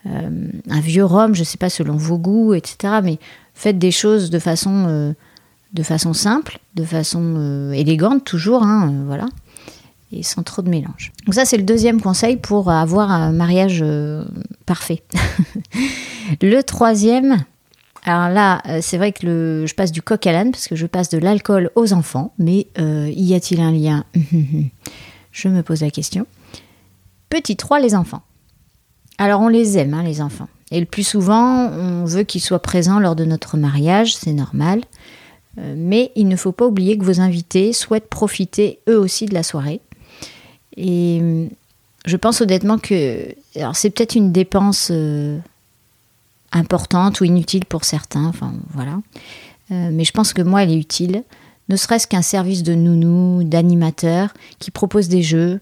euh, 0.05 0.29
un 0.69 0.79
vieux 0.79 1.03
rhum, 1.03 1.33
je 1.33 1.39
ne 1.39 1.45
sais 1.45 1.57
pas 1.57 1.71
selon 1.71 1.95
vos 1.95 2.19
goûts, 2.19 2.53
etc. 2.53 2.99
Mais 3.03 3.17
faites 3.55 3.79
des 3.79 3.89
choses 3.89 4.29
de 4.29 4.37
façon, 4.37 5.15
de 5.73 5.83
façon 5.83 6.13
simple, 6.13 6.59
de 6.75 6.83
façon 6.83 7.71
élégante 7.73 8.23
toujours, 8.23 8.61
hein, 8.61 8.93
voilà, 9.07 9.25
et 10.11 10.21
sans 10.21 10.43
trop 10.43 10.61
de 10.61 10.69
mélange. 10.69 11.11
Donc 11.25 11.33
ça, 11.33 11.45
c'est 11.45 11.57
le 11.57 11.63
deuxième 11.63 11.99
conseil 11.99 12.37
pour 12.37 12.69
avoir 12.69 13.11
un 13.11 13.31
mariage 13.31 13.83
parfait. 14.67 15.01
le 16.41 16.61
troisième, 16.61 17.37
alors 18.07 18.29
là, 18.29 18.61
euh, 18.69 18.79
c'est 18.81 18.97
vrai 18.97 19.11
que 19.11 19.65
je 19.67 19.75
passe 19.75 19.91
du 19.91 20.01
coq 20.01 20.25
à 20.27 20.31
l'âne 20.31 20.51
parce 20.51 20.69
que 20.69 20.77
je 20.77 20.87
passe 20.87 21.09
de 21.09 21.17
l'alcool 21.17 21.71
aux 21.75 21.91
enfants, 21.91 22.33
mais 22.37 22.67
euh, 22.79 23.11
y 23.13 23.33
a-t-il 23.33 23.59
un 23.59 23.71
lien? 23.71 24.05
Je 25.33 25.49
me 25.49 25.61
pose 25.61 25.81
la 25.81 25.91
question. 25.91 26.25
Petit 27.29 27.57
3, 27.57 27.81
les 27.81 27.95
enfants. 27.95 28.21
Alors 29.17 29.41
on 29.41 29.49
les 29.49 29.77
aime, 29.77 29.93
hein, 29.93 30.03
les 30.03 30.21
enfants. 30.21 30.47
Et 30.71 30.79
le 30.79 30.85
plus 30.85 31.05
souvent, 31.05 31.67
on 31.69 32.05
veut 32.05 32.23
qu'ils 32.23 32.41
soient 32.41 32.61
présents 32.61 32.99
lors 32.99 33.15
de 33.15 33.25
notre 33.25 33.57
mariage, 33.57 34.15
c'est 34.15 34.31
normal. 34.31 34.81
Euh, 35.59 35.75
mais 35.77 36.11
il 36.15 36.29
ne 36.29 36.37
faut 36.37 36.53
pas 36.53 36.65
oublier 36.65 36.97
que 36.97 37.03
vos 37.03 37.19
invités 37.19 37.73
souhaitent 37.73 38.09
profiter 38.09 38.79
eux 38.87 38.97
aussi 38.97 39.25
de 39.25 39.33
la 39.33 39.43
soirée. 39.43 39.81
Et 40.77 41.49
je 42.05 42.15
pense 42.15 42.39
honnêtement 42.39 42.77
que 42.77 43.35
alors 43.57 43.75
c'est 43.75 43.89
peut-être 43.89 44.15
une 44.15 44.31
dépense 44.31 44.91
importante 46.51 47.21
ou 47.21 47.25
inutile 47.25 47.65
pour 47.65 47.83
certains, 47.83 48.25
enfin 48.25 48.53
voilà. 48.73 48.99
Euh, 49.71 49.89
mais 49.91 50.03
je 50.03 50.11
pense 50.11 50.33
que 50.33 50.41
moi, 50.41 50.63
elle 50.63 50.71
est 50.71 50.77
utile. 50.77 51.23
Ne 51.69 51.75
serait-ce 51.75 52.07
qu'un 52.07 52.21
service 52.21 52.63
de 52.63 52.73
nounou, 52.73 53.43
d'animateur, 53.43 54.33
qui 54.59 54.71
propose 54.71 55.09
des 55.09 55.21
jeux, 55.21 55.59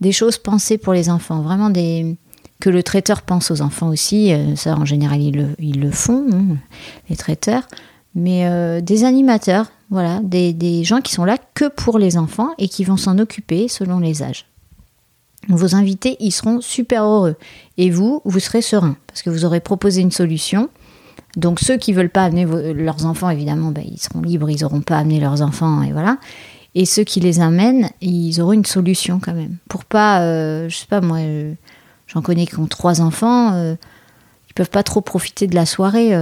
des 0.00 0.12
choses 0.12 0.38
pensées 0.38 0.78
pour 0.78 0.92
les 0.92 1.08
enfants, 1.10 1.42
vraiment 1.42 1.70
des 1.70 2.16
que 2.60 2.70
le 2.70 2.82
traiteur 2.82 3.22
pense 3.22 3.50
aux 3.50 3.60
enfants 3.60 3.88
aussi. 3.88 4.32
Euh, 4.32 4.56
ça, 4.56 4.76
en 4.76 4.84
général, 4.84 5.20
ils 5.20 5.80
le, 5.80 5.90
font, 5.90 6.26
hein, 6.32 6.56
les 7.10 7.16
traiteurs. 7.16 7.66
Mais 8.14 8.46
euh, 8.46 8.80
des 8.80 9.04
animateurs, 9.04 9.66
voilà, 9.90 10.20
des 10.22 10.84
gens 10.84 11.00
qui 11.00 11.12
sont 11.12 11.24
là 11.24 11.36
que 11.54 11.68
pour 11.68 11.98
les 11.98 12.16
enfants 12.16 12.50
et 12.58 12.68
qui 12.68 12.84
vont 12.84 12.96
s'en 12.96 13.18
occuper 13.18 13.68
selon 13.68 13.98
les 13.98 14.22
âges 14.22 14.46
vos 15.48 15.74
invités, 15.74 16.16
ils 16.20 16.32
seront 16.32 16.60
super 16.60 17.04
heureux. 17.04 17.36
Et 17.76 17.90
vous, 17.90 18.22
vous 18.24 18.40
serez 18.40 18.62
serein, 18.62 18.96
parce 19.06 19.22
que 19.22 19.30
vous 19.30 19.44
aurez 19.44 19.60
proposé 19.60 20.00
une 20.00 20.10
solution. 20.10 20.68
Donc 21.36 21.60
ceux 21.60 21.76
qui 21.76 21.92
veulent 21.92 22.10
pas 22.10 22.24
amener 22.24 22.44
leurs 22.74 23.06
enfants, 23.06 23.28
évidemment, 23.30 23.70
ben, 23.70 23.84
ils 23.86 24.00
seront 24.00 24.20
libres, 24.20 24.50
ils 24.50 24.62
n'auront 24.62 24.80
pas 24.80 24.98
amené 24.98 25.20
leurs 25.20 25.42
enfants, 25.42 25.82
et 25.82 25.92
voilà. 25.92 26.18
Et 26.74 26.86
ceux 26.86 27.04
qui 27.04 27.20
les 27.20 27.40
amènent, 27.40 27.90
ils 28.00 28.40
auront 28.40 28.52
une 28.52 28.64
solution 28.64 29.20
quand 29.20 29.34
même. 29.34 29.56
Pour 29.68 29.84
pas, 29.84 30.22
euh, 30.22 30.68
je 30.68 30.76
sais 30.76 30.86
pas, 30.86 31.00
moi, 31.00 31.18
euh, 31.18 31.54
j'en 32.06 32.22
connais 32.22 32.46
qui 32.46 32.58
ont 32.58 32.66
trois 32.66 33.00
enfants, 33.00 33.52
euh, 33.54 33.76
ils 34.48 34.54
peuvent 34.54 34.70
pas 34.70 34.82
trop 34.82 35.00
profiter 35.00 35.46
de 35.46 35.54
la 35.54 35.66
soirée 35.66 36.12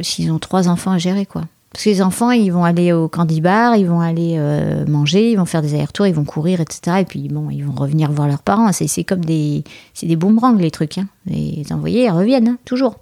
s'ils 0.00 0.30
ont 0.30 0.38
trois 0.38 0.68
enfants 0.68 0.92
à 0.92 0.98
gérer, 0.98 1.26
quoi. 1.26 1.42
Parce 1.74 1.84
que 1.84 1.90
les 1.90 2.02
enfants, 2.02 2.30
ils 2.30 2.52
vont 2.52 2.62
aller 2.62 2.92
au 2.92 3.08
candy 3.08 3.40
bar, 3.40 3.74
ils 3.74 3.88
vont 3.88 4.00
aller 4.00 4.36
euh, 4.38 4.86
manger, 4.86 5.32
ils 5.32 5.36
vont 5.36 5.44
faire 5.44 5.60
des 5.60 5.74
allers-retours, 5.74 6.06
ils 6.06 6.14
vont 6.14 6.24
courir, 6.24 6.60
etc. 6.60 6.98
Et 7.00 7.04
puis, 7.04 7.26
bon, 7.26 7.50
ils 7.50 7.64
vont 7.64 7.72
revenir 7.72 8.12
voir 8.12 8.28
leurs 8.28 8.42
parents. 8.42 8.70
C'est 8.70 9.02
comme 9.02 9.24
des, 9.24 9.64
c'est 9.92 10.06
des 10.06 10.14
boomerangs, 10.14 10.54
les 10.54 10.70
trucs. 10.70 10.98
Hein. 10.98 11.08
Les 11.26 11.64
envoyés, 11.72 12.04
ils 12.04 12.10
reviennent, 12.10 12.46
hein, 12.46 12.58
toujours. 12.64 13.00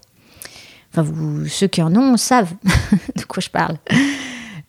Enfin, 0.91 1.03
vous, 1.03 1.47
ceux 1.49 1.67
qui 1.67 1.83
en 1.83 1.95
ont 1.95 2.17
savent 2.17 2.55
de 3.17 3.25
quoi 3.25 3.43
je 3.43 3.51
parle. 3.51 3.77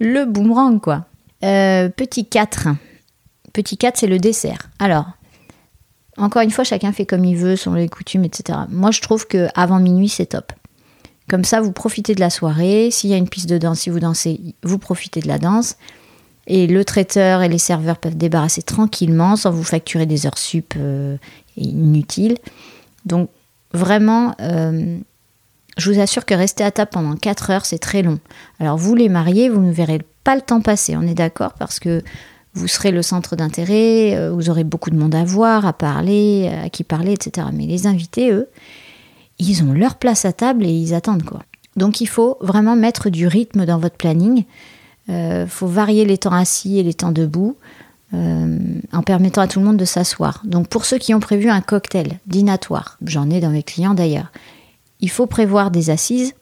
Le 0.02 0.26
boomerang, 0.26 0.82
quoi. 0.82 1.06
Euh, 1.46 1.88
petit 1.88 2.26
4. 2.26 2.68
Petit 3.54 3.78
4, 3.78 3.96
c'est 3.96 4.08
le 4.08 4.20
dessert. 4.20 4.70
Alors, 4.80 5.06
encore 6.18 6.42
une 6.42 6.52
fois, 6.52 6.66
chacun 6.66 6.92
fait 6.92 7.06
comme 7.06 7.24
il 7.24 7.38
veut, 7.38 7.56
selon 7.56 7.78
les 7.78 7.88
coutumes, 7.88 8.26
etc. 8.26 8.60
Moi, 8.70 8.92
je 8.92 9.00
trouve 9.00 9.28
que 9.28 9.48
avant 9.56 9.80
minuit, 9.80 10.10
c'est 10.10 10.26
top. 10.26 10.52
Comme 11.30 11.44
ça, 11.44 11.62
vous 11.62 11.72
profitez 11.72 12.15
de 12.15 12.20
la 12.20 12.30
soirée. 12.30 12.89
S'il 12.92 13.10
y 13.10 13.13
a 13.13 13.18
une 13.18 13.30
piste 13.30 13.50
de 13.50 13.58
danse, 13.58 13.82
si 13.82 13.89
vous 13.89 14.00
dansez, 14.00 14.39
vous 14.63 14.77
profitez 14.77 15.22
de 15.22 15.27
la 15.27 15.39
danse. 15.39 15.77
Et 16.48 16.68
le 16.68 16.84
traiteur 16.84 17.42
et 17.42 17.48
les 17.48 17.58
serveurs 17.58 17.98
peuvent 17.98 18.18
débarrasser 18.18 18.62
tranquillement 18.62 19.36
sans 19.36 19.51
vous 19.51 19.63
facturer 19.63 20.06
des 20.06 20.25
heures 20.25 20.38
sup 20.38 20.74
euh, 20.77 21.15
inutiles. 21.56 22.38
Donc 23.06 23.30
vraiment, 23.74 24.36
euh, 24.42 24.98
je 25.77 25.92
vous 25.92 26.00
assure 26.00 26.25
que 26.25 26.34
rester 26.34 26.63
à 26.63 26.72
table 26.72 26.92
pendant 26.92 27.15
4 27.15 27.50
heures, 27.51 27.65
c'est 27.65 27.80
très 27.80 28.01
long. 28.01 28.20
Alors 28.60 28.77
vous 28.77 28.94
les 28.94 29.08
mariés, 29.08 29.48
vous 29.48 29.62
ne 29.62 29.72
verrez 29.72 30.01
pas 30.25 30.36
le 30.36 30.42
temps 30.42 30.60
passer, 30.60 30.98
on 30.98 31.03
est 31.03 31.13
d'accord, 31.13 31.53
parce 31.53 31.80
que 31.80 32.01
vous 32.53 32.68
serez 32.68 32.92
le 32.92 33.01
centre 33.01 33.36
d'intérêt, 33.38 34.15
euh, 34.15 34.32
vous 34.32 34.50
aurez 34.50 34.65
beaucoup 34.65 34.89
de 34.89 34.98
monde 34.98 35.15
à 35.15 35.24
voir, 35.24 35.65
à 35.65 35.74
parler, 35.74 36.51
à 36.63 36.70
qui 36.70 36.84
parler, 36.84 37.13
etc. 37.13 37.48
Mais 37.53 37.65
les 37.65 37.88
invités, 37.88 38.32
eux, 38.32 38.50
ils 39.40 39.63
ont 39.63 39.74
leur 39.74 39.96
place 39.96 40.25
à 40.25 40.34
table 40.34 40.66
et 40.66 40.72
ils 40.72 40.94
attendent 40.94 41.24
quoi. 41.24 41.42
Donc 41.75 42.02
il 42.02 42.08
faut 42.08 42.38
vraiment 42.42 42.75
mettre 42.75 43.10
du 43.10 43.28
rythme 43.28 43.66
dans 43.66 43.80
votre 43.80 43.98
planning. 43.98 44.46
Il 45.08 45.13
euh, 45.13 45.48
faut 45.48 45.68
varier 45.68 46.06
les 46.06 46.18
temps 46.18 46.34
assis 46.34 46.80
et 46.80 46.84
les 46.84 46.94
temps 46.94 47.12
debout 47.12 47.58
euh, 48.13 48.58
en 48.92 49.02
permettant 49.02 49.42
à 49.42 49.48
tout 49.48 49.60
le 49.60 49.66
monde 49.66 49.78
de 49.78 49.86
s'asseoir. 49.86 50.42
Donc 50.46 50.68
pour 50.68 50.86
ceux 50.86 50.98
qui 50.98 51.13
ont 51.13 51.20
prévu 51.20 51.50
un 51.50 51.62
cocktail 51.62 52.20
dînatoire, 52.28 52.98
j'en 53.06 53.30
ai 53.30 53.40
dans 53.40 53.50
mes 53.50 53.63
clients 53.63 53.96
d'ailleurs, 53.96 54.32
il 55.00 55.10
faut 55.10 55.25
prévoir 55.25 55.72
des 55.72 55.90
assises, 55.90 56.34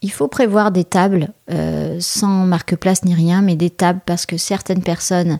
il 0.00 0.12
faut 0.12 0.28
prévoir 0.28 0.70
des 0.70 0.84
tables 0.84 1.30
euh, 1.50 1.96
sans 2.00 2.46
marque-place 2.46 3.04
ni 3.04 3.14
rien, 3.14 3.42
mais 3.42 3.56
des 3.56 3.70
tables 3.70 4.00
parce 4.06 4.24
que 4.26 4.36
certaines 4.36 4.82
personnes 4.82 5.38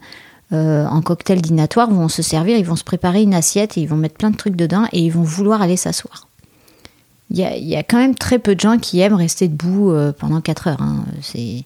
en 0.52 1.02
cocktail 1.02 1.42
dînatoire 1.42 1.90
vont 1.90 2.06
se 2.08 2.22
servir, 2.22 2.56
ils 2.56 2.64
vont 2.64 2.76
se 2.76 2.84
préparer 2.84 3.22
une 3.22 3.34
assiette 3.34 3.76
et 3.76 3.80
ils 3.80 3.88
vont 3.88 3.96
mettre 3.96 4.14
plein 4.14 4.30
de 4.30 4.36
trucs 4.36 4.54
dedans 4.54 4.86
et 4.92 5.00
ils 5.00 5.10
vont 5.10 5.24
vouloir 5.24 5.62
aller 5.62 5.76
s'asseoir 5.76 6.28
il 7.34 7.68
y 7.68 7.76
a, 7.76 7.82
quand 7.82 7.98
même 7.98 8.14
très 8.14 8.38
peu 8.38 8.54
de 8.54 8.60
gens 8.60 8.78
qui 8.78 9.00
aiment 9.00 9.14
rester 9.14 9.48
debout 9.48 9.90
euh, 9.90 10.12
pendant 10.12 10.40
4 10.40 10.68
heures. 10.68 10.82
Hein. 10.82 11.04
C'est, 11.20 11.64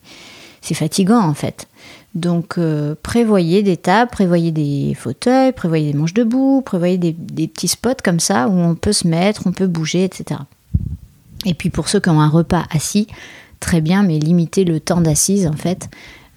fatigant 0.74 1.20
en 1.20 1.34
fait. 1.34 1.66
Donc 2.14 2.58
euh, 2.58 2.94
prévoyez 3.02 3.62
des 3.62 3.76
tables, 3.76 4.10
prévoyez 4.10 4.50
des 4.50 4.94
fauteuils, 4.94 5.52
prévoyez 5.52 5.92
des 5.92 5.98
manches 5.98 6.14
debout, 6.14 6.62
prévoyez 6.64 6.98
des, 6.98 7.12
petits 7.12 7.68
spots 7.68 8.02
comme 8.04 8.20
ça 8.20 8.48
où 8.48 8.52
on 8.52 8.74
peut 8.74 8.92
se 8.92 9.06
mettre, 9.06 9.42
on 9.46 9.52
peut 9.52 9.66
bouger, 9.66 10.04
etc. 10.04 10.40
Et 11.46 11.54
puis 11.54 11.70
pour 11.70 11.88
ceux 11.88 12.00
qui 12.00 12.10
ont 12.10 12.20
un 12.20 12.28
repas 12.28 12.64
assis, 12.70 13.06
très 13.60 13.80
bien, 13.80 14.02
mais 14.02 14.18
limitez 14.18 14.64
le 14.64 14.80
temps 14.80 15.00
d'assise 15.00 15.46
en 15.46 15.56
fait. 15.56 15.88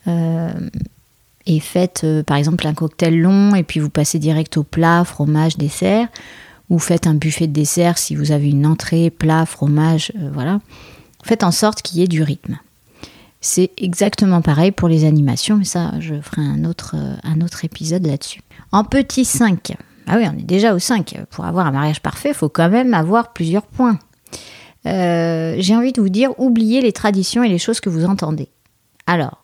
Euh, 0.07 0.51
et 1.45 1.59
faites 1.59 2.05
par 2.25 2.37
exemple 2.37 2.67
un 2.67 2.73
cocktail 2.73 3.19
long 3.19 3.55
et 3.55 3.63
puis 3.63 3.79
vous 3.79 3.89
passez 3.89 4.19
direct 4.19 4.55
au 4.57 4.63
plat, 4.63 5.03
fromage, 5.03 5.57
dessert 5.57 6.07
ou 6.71 6.79
faites 6.79 7.05
un 7.05 7.15
buffet 7.15 7.47
de 7.47 7.53
dessert 7.53 7.97
si 7.97 8.15
vous 8.15 8.31
avez 8.31 8.49
une 8.49 8.65
entrée, 8.65 9.09
plat, 9.09 9.45
fromage, 9.45 10.13
euh, 10.17 10.29
voilà. 10.33 10.61
Faites 11.21 11.43
en 11.43 11.51
sorte 11.51 11.81
qu'il 11.81 11.99
y 11.99 12.03
ait 12.03 12.07
du 12.07 12.23
rythme. 12.23 12.57
C'est 13.41 13.71
exactement 13.77 14.41
pareil 14.41 14.71
pour 14.71 14.87
les 14.87 15.03
animations, 15.03 15.57
mais 15.57 15.65
ça, 15.65 15.91
je 15.99 16.15
ferai 16.21 16.41
un 16.41 16.63
autre, 16.63 16.95
euh, 16.95 17.15
un 17.23 17.41
autre 17.41 17.65
épisode 17.65 18.07
là-dessus. 18.07 18.41
En 18.71 18.85
petit 18.85 19.25
5, 19.25 19.75
ah 20.07 20.15
oui, 20.15 20.23
on 20.33 20.39
est 20.39 20.43
déjà 20.43 20.73
au 20.73 20.79
5. 20.79 21.25
Pour 21.29 21.43
avoir 21.43 21.67
un 21.67 21.71
mariage 21.71 22.01
parfait, 22.01 22.29
il 22.29 22.35
faut 22.35 22.47
quand 22.47 22.69
même 22.69 22.93
avoir 22.93 23.33
plusieurs 23.33 23.65
points. 23.65 23.99
Euh, 24.85 25.55
j'ai 25.59 25.75
envie 25.75 25.91
de 25.91 26.01
vous 26.01 26.09
dire, 26.09 26.31
oubliez 26.39 26.79
les 26.79 26.93
traditions 26.93 27.43
et 27.43 27.49
les 27.49 27.59
choses 27.59 27.81
que 27.81 27.89
vous 27.89 28.05
entendez. 28.05 28.47
Alors, 29.07 29.40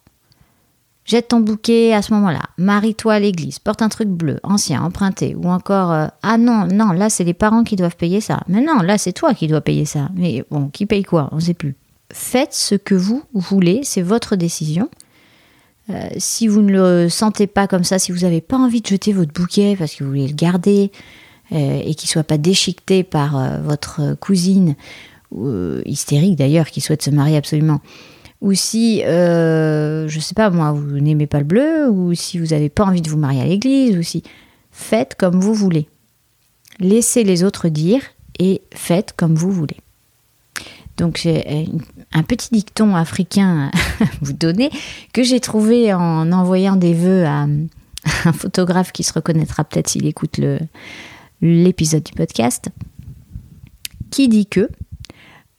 Jette 1.07 1.29
ton 1.29 1.39
bouquet 1.39 1.93
à 1.93 2.01
ce 2.01 2.13
moment-là. 2.13 2.41
Marie-toi 2.57 3.13
à 3.13 3.19
l'église. 3.19 3.59
Porte 3.59 3.81
un 3.81 3.87
truc 3.87 4.09
bleu, 4.09 4.41
ancien, 4.43 4.83
emprunté. 4.83 5.35
Ou 5.35 5.47
encore, 5.47 5.93
euh, 5.93 6.07
ah 6.21 6.37
non, 6.37 6.67
non, 6.67 6.91
là 6.91 7.09
c'est 7.09 7.23
les 7.23 7.33
parents 7.33 7.63
qui 7.63 7.77
doivent 7.77 7.95
payer 7.95 8.19
ça. 8.19 8.41
Mais 8.49 8.59
non, 8.59 8.81
là 8.81 8.97
c'est 8.97 9.13
toi 9.13 9.33
qui 9.33 9.47
dois 9.47 9.61
payer 9.61 9.85
ça. 9.85 10.09
Mais 10.15 10.43
bon, 10.51 10.67
qui 10.67 10.85
paye 10.85 11.03
quoi? 11.03 11.29
On 11.31 11.37
ne 11.37 11.41
sait 11.41 11.53
plus. 11.53 11.75
Faites 12.11 12.53
ce 12.53 12.75
que 12.75 12.93
vous 12.93 13.23
voulez, 13.33 13.81
c'est 13.83 14.01
votre 14.01 14.35
décision. 14.35 14.89
Euh, 15.89 16.09
si 16.17 16.49
vous 16.49 16.61
ne 16.61 16.73
le 16.73 17.09
sentez 17.09 17.47
pas 17.47 17.67
comme 17.67 17.85
ça, 17.85 17.99
si 17.99 18.11
vous 18.11 18.19
n'avez 18.19 18.41
pas 18.41 18.57
envie 18.57 18.81
de 18.81 18.87
jeter 18.87 19.13
votre 19.13 19.31
bouquet 19.31 19.77
parce 19.79 19.95
que 19.95 20.03
vous 20.03 20.09
voulez 20.09 20.27
le 20.27 20.35
garder 20.35 20.91
euh, 21.53 21.81
et 21.85 21.95
qu'il 21.95 22.09
soit 22.09 22.25
pas 22.25 22.37
déchiqueté 22.37 23.03
par 23.03 23.61
votre 23.61 24.15
cousine, 24.15 24.75
hystérique 25.85 26.35
d'ailleurs, 26.35 26.67
qui 26.67 26.81
souhaite 26.81 27.01
se 27.01 27.09
marier 27.11 27.37
absolument, 27.37 27.79
ou 28.41 28.53
si, 28.53 29.03
euh, 29.03 30.07
je 30.07 30.19
sais 30.19 30.35
pas 30.35 30.49
moi, 30.49 30.71
vous 30.71 30.99
n'aimez 30.99 31.27
pas 31.27 31.39
le 31.39 31.45
bleu, 31.45 31.89
ou 31.89 32.13
si 32.13 32.37
vous 32.37 32.47
n'avez 32.47 32.69
pas 32.69 32.85
envie 32.85 33.01
de 33.01 33.09
vous 33.09 33.17
marier 33.17 33.41
à 33.41 33.45
l'église, 33.45 33.97
ou 33.97 34.03
si. 34.03 34.23
Faites 34.71 35.15
comme 35.15 35.39
vous 35.39 35.53
voulez. 35.53 35.87
Laissez 36.79 37.23
les 37.23 37.43
autres 37.43 37.69
dire 37.69 38.01
et 38.37 38.61
faites 38.71 39.13
comme 39.17 39.33
vous 39.33 39.51
voulez. 39.51 39.77
Donc 40.97 41.17
j'ai 41.17 41.67
un 42.11 42.23
petit 42.23 42.49
dicton 42.51 42.95
africain 42.95 43.71
à 43.99 44.05
vous 44.21 44.33
donner 44.33 44.69
que 45.13 45.23
j'ai 45.23 45.39
trouvé 45.39 45.93
en 45.93 46.31
envoyant 46.31 46.75
des 46.75 46.93
vœux 46.93 47.25
à 47.25 47.47
un 48.25 48.33
photographe 48.33 48.91
qui 48.91 49.03
se 49.03 49.13
reconnaîtra 49.13 49.63
peut-être 49.63 49.89
s'il 49.89 50.05
écoute 50.05 50.39
l'épisode 51.41 52.03
du 52.03 52.13
podcast, 52.13 52.69
qui 54.11 54.27
dit 54.27 54.45
que 54.45 54.69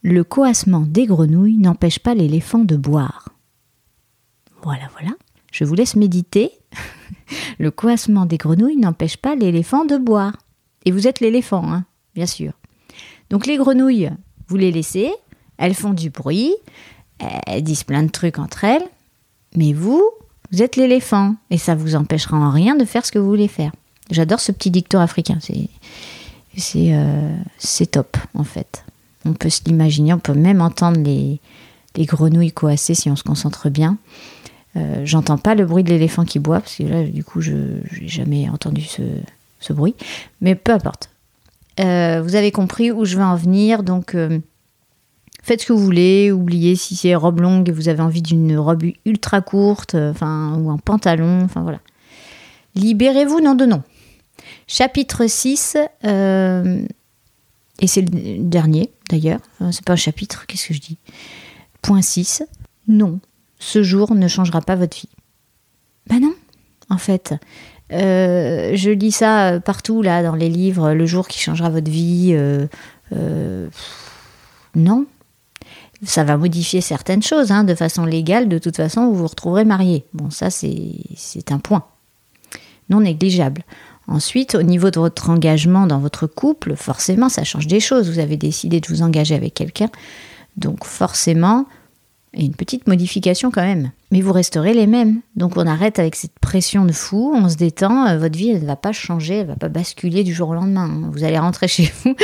le 0.08 0.24
coassement 0.24 0.80
des 0.80 1.04
grenouilles 1.04 1.58
n'empêche 1.58 1.98
pas 1.98 2.14
l'éléphant 2.14 2.60
de 2.60 2.76
boire. 2.76 3.28
Voilà, 4.62 4.88
voilà. 4.92 5.10
Je 5.52 5.64
vous 5.64 5.74
laisse 5.74 5.96
méditer. 5.96 6.50
le 7.58 7.70
coassement 7.70 8.24
des 8.24 8.38
grenouilles 8.38 8.78
n'empêche 8.78 9.18
pas 9.18 9.34
l'éléphant 9.34 9.84
de 9.84 9.98
boire. 9.98 10.36
Et 10.86 10.92
vous 10.92 11.06
êtes 11.06 11.20
l'éléphant, 11.20 11.70
hein, 11.70 11.84
bien 12.14 12.24
sûr. 12.24 12.52
Donc 13.28 13.46
les 13.46 13.58
grenouilles, 13.58 14.10
vous 14.48 14.56
les 14.56 14.72
laissez, 14.72 15.12
elles 15.58 15.74
font 15.74 15.92
du 15.92 16.08
bruit, 16.08 16.54
elles 17.18 17.62
disent 17.62 17.84
plein 17.84 18.02
de 18.02 18.10
trucs 18.10 18.38
entre 18.38 18.64
elles, 18.64 18.86
mais 19.56 19.74
vous, 19.74 20.02
vous 20.50 20.62
êtes 20.62 20.76
l'éléphant, 20.76 21.36
et 21.50 21.58
ça 21.58 21.74
vous 21.74 21.96
empêchera 21.96 22.38
en 22.38 22.50
rien 22.50 22.76
de 22.76 22.86
faire 22.86 23.04
ce 23.04 23.12
que 23.12 23.18
vous 23.18 23.28
voulez 23.28 23.48
faire. 23.48 23.72
J'adore 24.10 24.40
ce 24.40 24.52
petit 24.52 24.70
dicton 24.70 25.00
africain, 25.00 25.38
c'est 25.42 26.94
euh, 26.94 27.37
top 27.92 28.16
en 28.33 28.44
fait. 28.44 28.85
On 29.24 29.33
peut 29.33 29.50
se 29.50 29.62
l'imaginer, 29.66 30.12
on 30.12 30.18
peut 30.18 30.35
même 30.35 30.61
entendre 30.61 31.00
les, 31.00 31.40
grenouilles 31.96 32.52
coasser 32.52 32.94
si 32.94 33.11
on 33.11 33.16
se 33.16 33.24
concentre 33.24 33.68
bien. 33.70 33.98
Euh, 34.76 35.02
j'entends 35.04 35.38
pas 35.38 35.54
le 35.54 35.66
bruit 35.66 35.83
de 35.83 35.90
l'éléphant 35.90 36.24
qui 36.24 36.38
boit, 36.38 36.61
parce 36.61 36.76
que 36.76 36.85
là, 36.85 37.02
du 37.02 37.24
coup, 37.24 37.40
je 37.40 37.54
n'ai 37.54 38.09
jamais 38.09 38.48
entendu 38.48 38.83
ce, 38.83 39.72
bruit. 39.72 39.94
Mais 40.40 40.54
peu 40.54 40.72
importe. 40.72 41.11
Euh, 41.81 42.22
vous 42.22 42.35
avez 42.35 42.50
compris 42.52 42.90
où 42.90 43.04
je 43.04 43.16
veux 43.16 43.24
en 43.24 43.37
venir, 43.37 43.83
donc 43.83 44.14
euh, 44.14 44.38
faites 45.42 45.62
ce 45.62 45.66
que 45.66 45.72
vous 45.72 45.85
voulez. 45.85 46.33
Oubliez 46.33 46.76
si 46.76 46.96
c'est 46.96 47.14
robe 47.14 47.40
longue 47.40 47.68
et 47.68 47.72
vous 47.72 47.88
avez 47.88 48.02
envie 48.02 48.22
d'une 48.22 48.57
robe 48.57 48.85
ultra 49.04 49.40
courte, 49.40 49.94
ou 49.94 50.70
un 50.70 50.78
pantalon, 50.85 51.42
enfin 51.44 51.62
voilà. 51.62 51.81
Libérez-vous, 52.74 53.40
non 53.40 53.54
de 53.54 53.64
non. 53.64 53.83
Chapitre 54.66 55.26
6, 55.26 55.76
et 57.80 57.86
c'est 57.86 58.02
le 58.02 58.42
dernier 58.42 58.90
d'ailleurs, 59.10 59.40
c'est 59.70 59.84
pas 59.84 59.94
un 59.94 59.96
chapitre, 59.96 60.46
qu'est-ce 60.46 60.68
que 60.68 60.74
je 60.74 60.80
dis? 60.80 60.98
Point 61.82 62.02
6, 62.02 62.42
non, 62.88 63.20
ce 63.58 63.82
jour 63.82 64.14
ne 64.14 64.28
changera 64.28 64.60
pas 64.60 64.76
votre 64.76 64.96
vie. 64.96 65.08
Ben 66.06 66.20
non, 66.20 66.34
en 66.90 66.98
fait. 66.98 67.34
Euh, 67.92 68.72
je 68.74 68.90
lis 68.90 69.12
ça 69.12 69.60
partout 69.64 70.02
là 70.02 70.22
dans 70.22 70.34
les 70.34 70.48
livres, 70.48 70.92
le 70.92 71.06
jour 71.06 71.28
qui 71.28 71.38
changera 71.38 71.70
votre 71.70 71.90
vie. 71.90 72.30
Euh, 72.32 72.66
euh, 73.14 73.68
non, 74.74 75.06
ça 76.02 76.24
va 76.24 76.36
modifier 76.36 76.80
certaines 76.80 77.22
choses 77.22 77.50
hein, 77.50 77.64
de 77.64 77.74
façon 77.74 78.04
légale. 78.04 78.48
De 78.48 78.58
toute 78.58 78.76
façon, 78.76 79.08
vous 79.08 79.14
vous 79.14 79.26
retrouverez 79.26 79.64
marié. 79.64 80.04
Bon, 80.12 80.30
ça 80.30 80.50
c'est 80.50 81.50
un 81.50 81.58
point 81.58 81.84
non 82.90 83.00
négligeable. 83.00 83.64
Ensuite, 84.09 84.55
au 84.55 84.62
niveau 84.62 84.90
de 84.90 84.99
votre 84.99 85.31
engagement 85.31 85.87
dans 85.87 85.99
votre 85.99 86.27
couple, 86.27 86.75
forcément, 86.77 87.29
ça 87.29 87.44
change 87.44 87.66
des 87.66 87.81
choses. 87.81 88.11
Vous 88.11 88.18
avez 88.18 88.37
décidé 88.37 88.81
de 88.81 88.88
vous 88.88 89.03
engager 89.03 89.35
avec 89.35 89.55
quelqu'un. 89.55 89.90
Donc 90.57 90.85
forcément, 90.85 91.66
a 92.37 92.40
une 92.40 92.55
petite 92.55 92.87
modification 92.87 93.51
quand 93.51 93.62
même. 93.62 93.90
Mais 94.11 94.21
vous 94.21 94.33
resterez 94.33 94.75
les 94.75 94.87
mêmes. 94.87 95.21
Donc 95.37 95.57
on 95.57 95.66
arrête 95.66 95.99
avec 95.99 96.16
cette 96.16 96.38
pression 96.38 96.85
de 96.85 96.92
fou, 96.92 97.33
on 97.35 97.49
se 97.49 97.57
détend, 97.57 98.07
euh, 98.07 98.18
votre 98.18 98.37
vie 98.37 98.51
elle 98.51 98.62
ne 98.62 98.66
va 98.66 98.77
pas 98.77 98.92
changer, 98.92 99.37
elle 99.37 99.47
ne 99.47 99.53
va 99.53 99.57
pas 99.57 99.68
basculer 99.68 100.25
du 100.25 100.33
jour 100.33 100.51
au 100.51 100.55
lendemain. 100.55 101.11
Vous 101.12 101.25
allez 101.25 101.38
rentrer 101.38 101.68
chez 101.68 101.92
vous, 102.05 102.14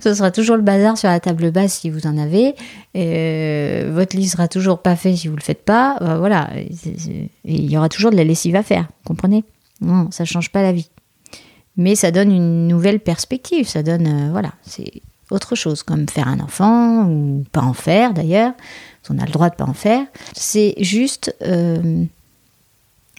ce 0.00 0.14
sera 0.14 0.30
toujours 0.30 0.56
le 0.56 0.62
bazar 0.62 0.96
sur 0.96 1.08
la 1.08 1.20
table 1.20 1.50
basse 1.50 1.74
si 1.74 1.90
vous 1.90 2.06
en 2.06 2.16
avez, 2.16 2.54
euh, 2.96 3.90
votre 3.92 4.16
lit 4.16 4.28
sera 4.28 4.48
toujours 4.48 4.80
pas 4.80 4.96
fait 4.96 5.14
si 5.16 5.28
vous 5.28 5.34
ne 5.34 5.40
le 5.40 5.44
faites 5.44 5.64
pas, 5.64 5.98
euh, 6.00 6.18
voilà, 6.18 6.50
il 7.44 7.70
y 7.70 7.76
aura 7.76 7.88
toujours 7.88 8.10
de 8.10 8.16
la 8.16 8.24
lessive 8.24 8.56
à 8.56 8.62
faire, 8.62 8.88
comprenez? 9.04 9.44
Non, 9.80 10.10
ça 10.10 10.24
ne 10.24 10.28
change 10.28 10.50
pas 10.50 10.62
la 10.62 10.72
vie 10.72 10.90
mais 11.76 11.94
ça 11.94 12.10
donne 12.10 12.32
une 12.32 12.68
nouvelle 12.68 13.00
perspective, 13.00 13.68
ça 13.68 13.82
donne, 13.82 14.06
euh, 14.06 14.30
voilà, 14.30 14.52
c'est 14.62 15.02
autre 15.30 15.54
chose, 15.54 15.82
comme 15.82 16.08
faire 16.08 16.28
un 16.28 16.40
enfant, 16.40 17.04
ou 17.04 17.44
pas 17.52 17.62
en 17.62 17.72
faire 17.72 18.14
d'ailleurs, 18.14 18.52
on 19.08 19.18
a 19.18 19.24
le 19.24 19.30
droit 19.30 19.50
de 19.50 19.54
pas 19.54 19.64
en 19.64 19.72
faire. 19.74 20.04
C'est 20.34 20.74
juste 20.78 21.34
euh, 21.42 22.04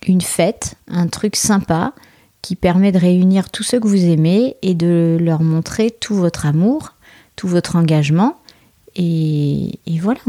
une 0.06 0.22
fête, 0.22 0.76
un 0.90 1.08
truc 1.08 1.38
sympa 1.38 1.94
qui 2.42 2.58
permet 2.58 2.92
de 2.92 2.98
réunir 2.98 3.50
tous 3.50 3.64
ceux 3.64 3.80
que 3.80 3.88
vous 3.88 4.04
aimez 4.04 4.58
et 4.62 4.74
de 4.74 5.18
leur 5.20 5.42
montrer 5.42 5.92
tout 5.92 6.16
votre 6.16 6.46
amour, 6.46 6.94
tout 7.38 7.48
votre 7.48 7.78
engagement, 7.78 8.38
et, 8.96 9.80
voilà, 10.02 10.20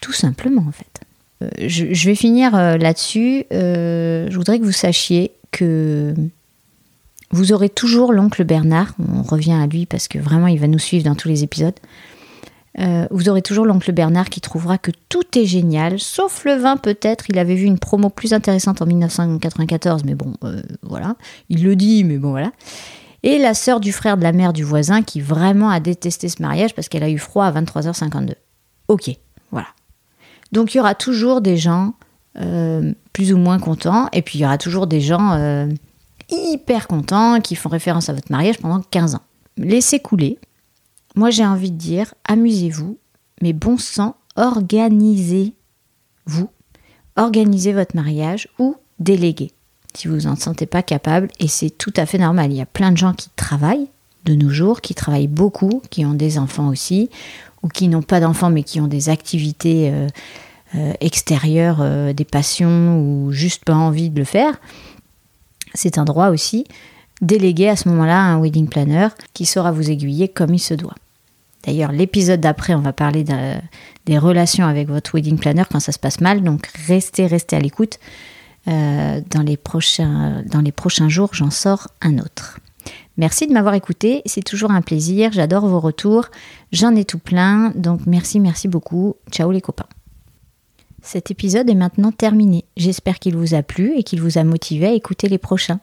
tout 0.00 0.12
simplement 0.12 0.64
en 0.66 0.72
fait. 0.72 1.00
Euh, 1.42 1.68
je, 1.68 1.92
je, 1.92 2.08
vais 2.08 2.14
finir 2.14 2.52
là-dessus. 2.52 3.44
je 3.50 4.34
voudrais 4.34 4.58
que 4.58 4.64
vous 4.64 4.72
sachiez 4.72 5.32
que 5.50 6.14
vous 7.30 7.52
aurez 7.52 7.68
toujours 7.68 8.12
l'oncle 8.12 8.44
Bernard, 8.44 8.92
on 8.98 9.22
revient 9.22 9.52
à 9.52 9.66
lui 9.66 9.86
parce 9.86 10.08
que 10.08 10.18
vraiment 10.18 10.46
il 10.46 10.58
va 10.58 10.68
nous 10.68 10.78
suivre 10.78 11.04
dans 11.04 11.14
tous 11.14 11.28
les 11.28 11.42
épisodes. 11.42 11.74
Euh, 12.78 13.06
vous 13.10 13.28
aurez 13.28 13.40
toujours 13.40 13.64
l'oncle 13.64 13.90
Bernard 13.92 14.28
qui 14.28 14.40
trouvera 14.40 14.76
que 14.76 14.90
tout 15.08 15.38
est 15.38 15.46
génial, 15.46 15.98
sauf 15.98 16.44
le 16.44 16.54
vin 16.54 16.76
peut-être. 16.76 17.24
Il 17.30 17.38
avait 17.38 17.54
vu 17.54 17.64
une 17.64 17.78
promo 17.78 18.10
plus 18.10 18.34
intéressante 18.34 18.82
en 18.82 18.86
1994, 18.86 20.04
mais 20.04 20.14
bon, 20.14 20.34
euh, 20.44 20.62
voilà. 20.82 21.16
Il 21.48 21.64
le 21.64 21.74
dit, 21.74 22.04
mais 22.04 22.18
bon, 22.18 22.30
voilà. 22.30 22.52
Et 23.22 23.38
la 23.38 23.54
sœur 23.54 23.80
du 23.80 23.92
frère 23.92 24.18
de 24.18 24.22
la 24.22 24.32
mère 24.32 24.52
du 24.52 24.62
voisin 24.62 25.02
qui 25.02 25.20
vraiment 25.20 25.70
a 25.70 25.80
détesté 25.80 26.28
ce 26.28 26.42
mariage 26.42 26.74
parce 26.74 26.88
qu'elle 26.88 27.02
a 27.02 27.08
eu 27.08 27.18
froid 27.18 27.46
à 27.46 27.52
23h52. 27.52 28.34
Ok, 28.88 29.10
voilà. 29.50 29.68
Donc 30.52 30.74
il 30.74 30.76
y 30.76 30.80
aura 30.80 30.94
toujours 30.94 31.40
des 31.40 31.56
gens 31.56 31.94
euh, 32.38 32.92
plus 33.14 33.32
ou 33.32 33.38
moins 33.38 33.58
contents, 33.58 34.08
et 34.12 34.20
puis 34.20 34.38
il 34.38 34.42
y 34.42 34.44
aura 34.44 34.58
toujours 34.58 34.86
des 34.86 35.00
gens 35.00 35.32
hyper 36.30 36.86
contents, 36.88 37.40
qui 37.40 37.54
font 37.54 37.68
référence 37.68 38.08
à 38.08 38.12
votre 38.12 38.30
mariage 38.30 38.58
pendant 38.58 38.80
15 38.80 39.14
ans. 39.16 39.22
Laissez 39.56 40.00
couler. 40.00 40.38
Moi, 41.14 41.30
j'ai 41.30 41.46
envie 41.46 41.70
de 41.70 41.76
dire, 41.76 42.14
amusez-vous, 42.26 42.98
mais 43.42 43.52
bon 43.52 43.78
sang, 43.78 44.16
organisez-vous. 44.36 45.54
Organisez 47.16 47.72
votre 47.72 47.96
mariage 47.96 48.48
ou 48.58 48.76
déléguez 48.98 49.52
si 49.94 50.08
vous 50.08 50.26
en 50.26 50.36
sentez 50.36 50.66
pas 50.66 50.82
capable. 50.82 51.28
Et 51.40 51.48
c'est 51.48 51.70
tout 51.70 51.92
à 51.96 52.04
fait 52.06 52.18
normal. 52.18 52.52
Il 52.52 52.58
y 52.58 52.62
a 52.62 52.66
plein 52.66 52.92
de 52.92 52.98
gens 52.98 53.14
qui 53.14 53.30
travaillent 53.34 53.88
de 54.26 54.34
nos 54.34 54.50
jours 54.50 54.80
qui 54.80 54.94
travaillent 54.94 55.28
beaucoup, 55.28 55.80
qui 55.88 56.04
ont 56.04 56.14
des 56.14 56.38
enfants 56.38 56.68
aussi, 56.68 57.08
ou 57.62 57.68
qui 57.68 57.88
n'ont 57.88 58.02
pas 58.02 58.20
d'enfants 58.20 58.50
mais 58.50 58.64
qui 58.64 58.80
ont 58.80 58.88
des 58.88 59.08
activités 59.08 59.90
euh, 59.90 60.08
euh, 60.74 60.92
extérieures, 61.00 61.78
euh, 61.80 62.12
des 62.12 62.24
passions 62.24 63.00
ou 63.00 63.32
juste 63.32 63.64
pas 63.64 63.74
envie 63.74 64.10
de 64.10 64.18
le 64.18 64.24
faire, 64.24 64.60
c'est 65.76 65.98
un 65.98 66.04
droit 66.04 66.28
aussi. 66.28 66.66
Déléguer 67.22 67.68
à 67.68 67.76
ce 67.76 67.88
moment-là 67.88 68.20
un 68.20 68.40
wedding 68.40 68.68
planner 68.68 69.08
qui 69.32 69.46
saura 69.46 69.72
vous 69.72 69.90
aiguiller 69.90 70.28
comme 70.28 70.52
il 70.52 70.58
se 70.58 70.74
doit. 70.74 70.94
D'ailleurs, 71.64 71.92
l'épisode 71.92 72.40
d'après, 72.40 72.74
on 72.74 72.80
va 72.80 72.92
parler 72.92 73.24
des 74.04 74.18
relations 74.18 74.66
avec 74.66 74.88
votre 74.88 75.14
wedding 75.14 75.38
planner 75.38 75.64
quand 75.70 75.80
ça 75.80 75.92
se 75.92 75.98
passe 75.98 76.20
mal. 76.20 76.42
Donc, 76.42 76.68
restez, 76.86 77.26
restez 77.26 77.56
à 77.56 77.60
l'écoute. 77.60 77.98
dans, 78.66 79.42
les 79.44 79.56
prochains, 79.56 80.42
dans 80.46 80.60
les 80.60 80.72
prochains 80.72 81.08
jours, 81.08 81.30
j'en 81.32 81.50
sors 81.50 81.88
un 82.02 82.18
autre. 82.18 82.60
Merci 83.16 83.46
de 83.46 83.52
m'avoir 83.52 83.74
écouté, 83.74 84.22
c'est 84.26 84.44
toujours 84.44 84.70
un 84.70 84.82
plaisir, 84.82 85.32
j'adore 85.32 85.66
vos 85.66 85.80
retours, 85.80 86.26
j'en 86.72 86.94
ai 86.94 87.04
tout 87.04 87.18
plein, 87.18 87.72
donc 87.74 88.00
merci, 88.06 88.40
merci 88.40 88.68
beaucoup. 88.68 89.16
Ciao 89.30 89.50
les 89.50 89.62
copains. 89.62 89.88
Cet 91.06 91.30
épisode 91.30 91.70
est 91.70 91.76
maintenant 91.76 92.10
terminé. 92.10 92.64
J'espère 92.76 93.20
qu'il 93.20 93.36
vous 93.36 93.54
a 93.54 93.62
plu 93.62 93.96
et 93.96 94.02
qu'il 94.02 94.20
vous 94.20 94.38
a 94.38 94.42
motivé 94.42 94.86
à 94.86 94.92
écouter 94.92 95.28
les 95.28 95.38
prochains. 95.38 95.78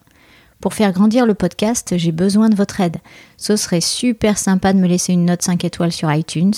Pour 0.60 0.74
faire 0.74 0.92
grandir 0.92 1.26
le 1.26 1.34
podcast, 1.34 1.94
j'ai 1.96 2.12
besoin 2.12 2.50
de 2.50 2.56
votre 2.56 2.82
aide. 2.82 2.98
Ce 3.38 3.56
serait 3.56 3.80
super 3.80 4.38
sympa 4.38 4.74
de 4.74 4.80
me 4.80 4.86
laisser 4.86 5.14
une 5.14 5.24
note 5.24 5.42
5 5.42 5.64
étoiles 5.64 5.94
sur 5.94 6.12
iTunes, 6.12 6.52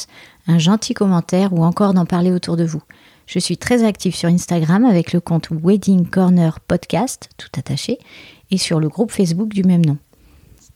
un 0.47 0.57
gentil 0.57 0.95
commentaire 0.95 1.53
ou 1.53 1.63
encore 1.63 1.93
d'en 1.93 2.07
parler 2.07 2.31
autour 2.31 2.57
de 2.57 2.63
vous. 2.63 2.81
Je 3.27 3.37
suis 3.37 3.57
très 3.57 3.83
active 3.83 4.15
sur 4.15 4.29
Instagram 4.29 4.83
avec 4.83 5.13
le 5.13 5.21
compte 5.21 5.49
Wedding 5.51 6.07
Corner 6.07 6.59
Podcast, 6.59 7.29
tout 7.37 7.49
attaché, 7.59 7.99
et 8.49 8.57
sur 8.57 8.79
le 8.79 8.89
groupe 8.89 9.11
Facebook 9.11 9.49
du 9.49 9.63
même 9.63 9.85
nom. 9.85 9.97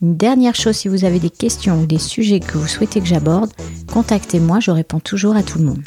Une 0.03 0.15
dernière 0.15 0.55
chose, 0.55 0.75
si 0.75 0.89
vous 0.89 1.05
avez 1.05 1.19
des 1.19 1.31
questions 1.31 1.81
ou 1.81 1.87
des 1.87 1.97
sujets 1.97 2.39
que 2.39 2.59
vous 2.59 2.67
souhaitez 2.67 3.01
que 3.01 3.07
j'aborde, 3.07 3.51
contactez-moi, 3.91 4.59
je 4.59 4.69
réponds 4.69 4.99
toujours 4.99 5.35
à 5.35 5.41
tout 5.41 5.57
le 5.57 5.65
monde. 5.65 5.81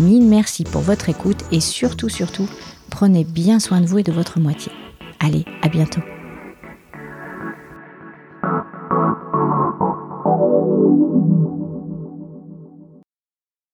Mille 0.00 0.26
merci 0.26 0.64
pour 0.64 0.80
votre 0.80 1.08
écoute 1.08 1.44
et 1.52 1.60
surtout, 1.60 2.08
surtout, 2.08 2.48
prenez 2.90 3.22
bien 3.22 3.60
soin 3.60 3.80
de 3.80 3.86
vous 3.86 3.98
et 3.98 4.02
de 4.02 4.12
votre 4.12 4.40
moitié. 4.40 4.72
Allez, 5.20 5.44
à 5.62 5.68
bientôt. 5.68 6.00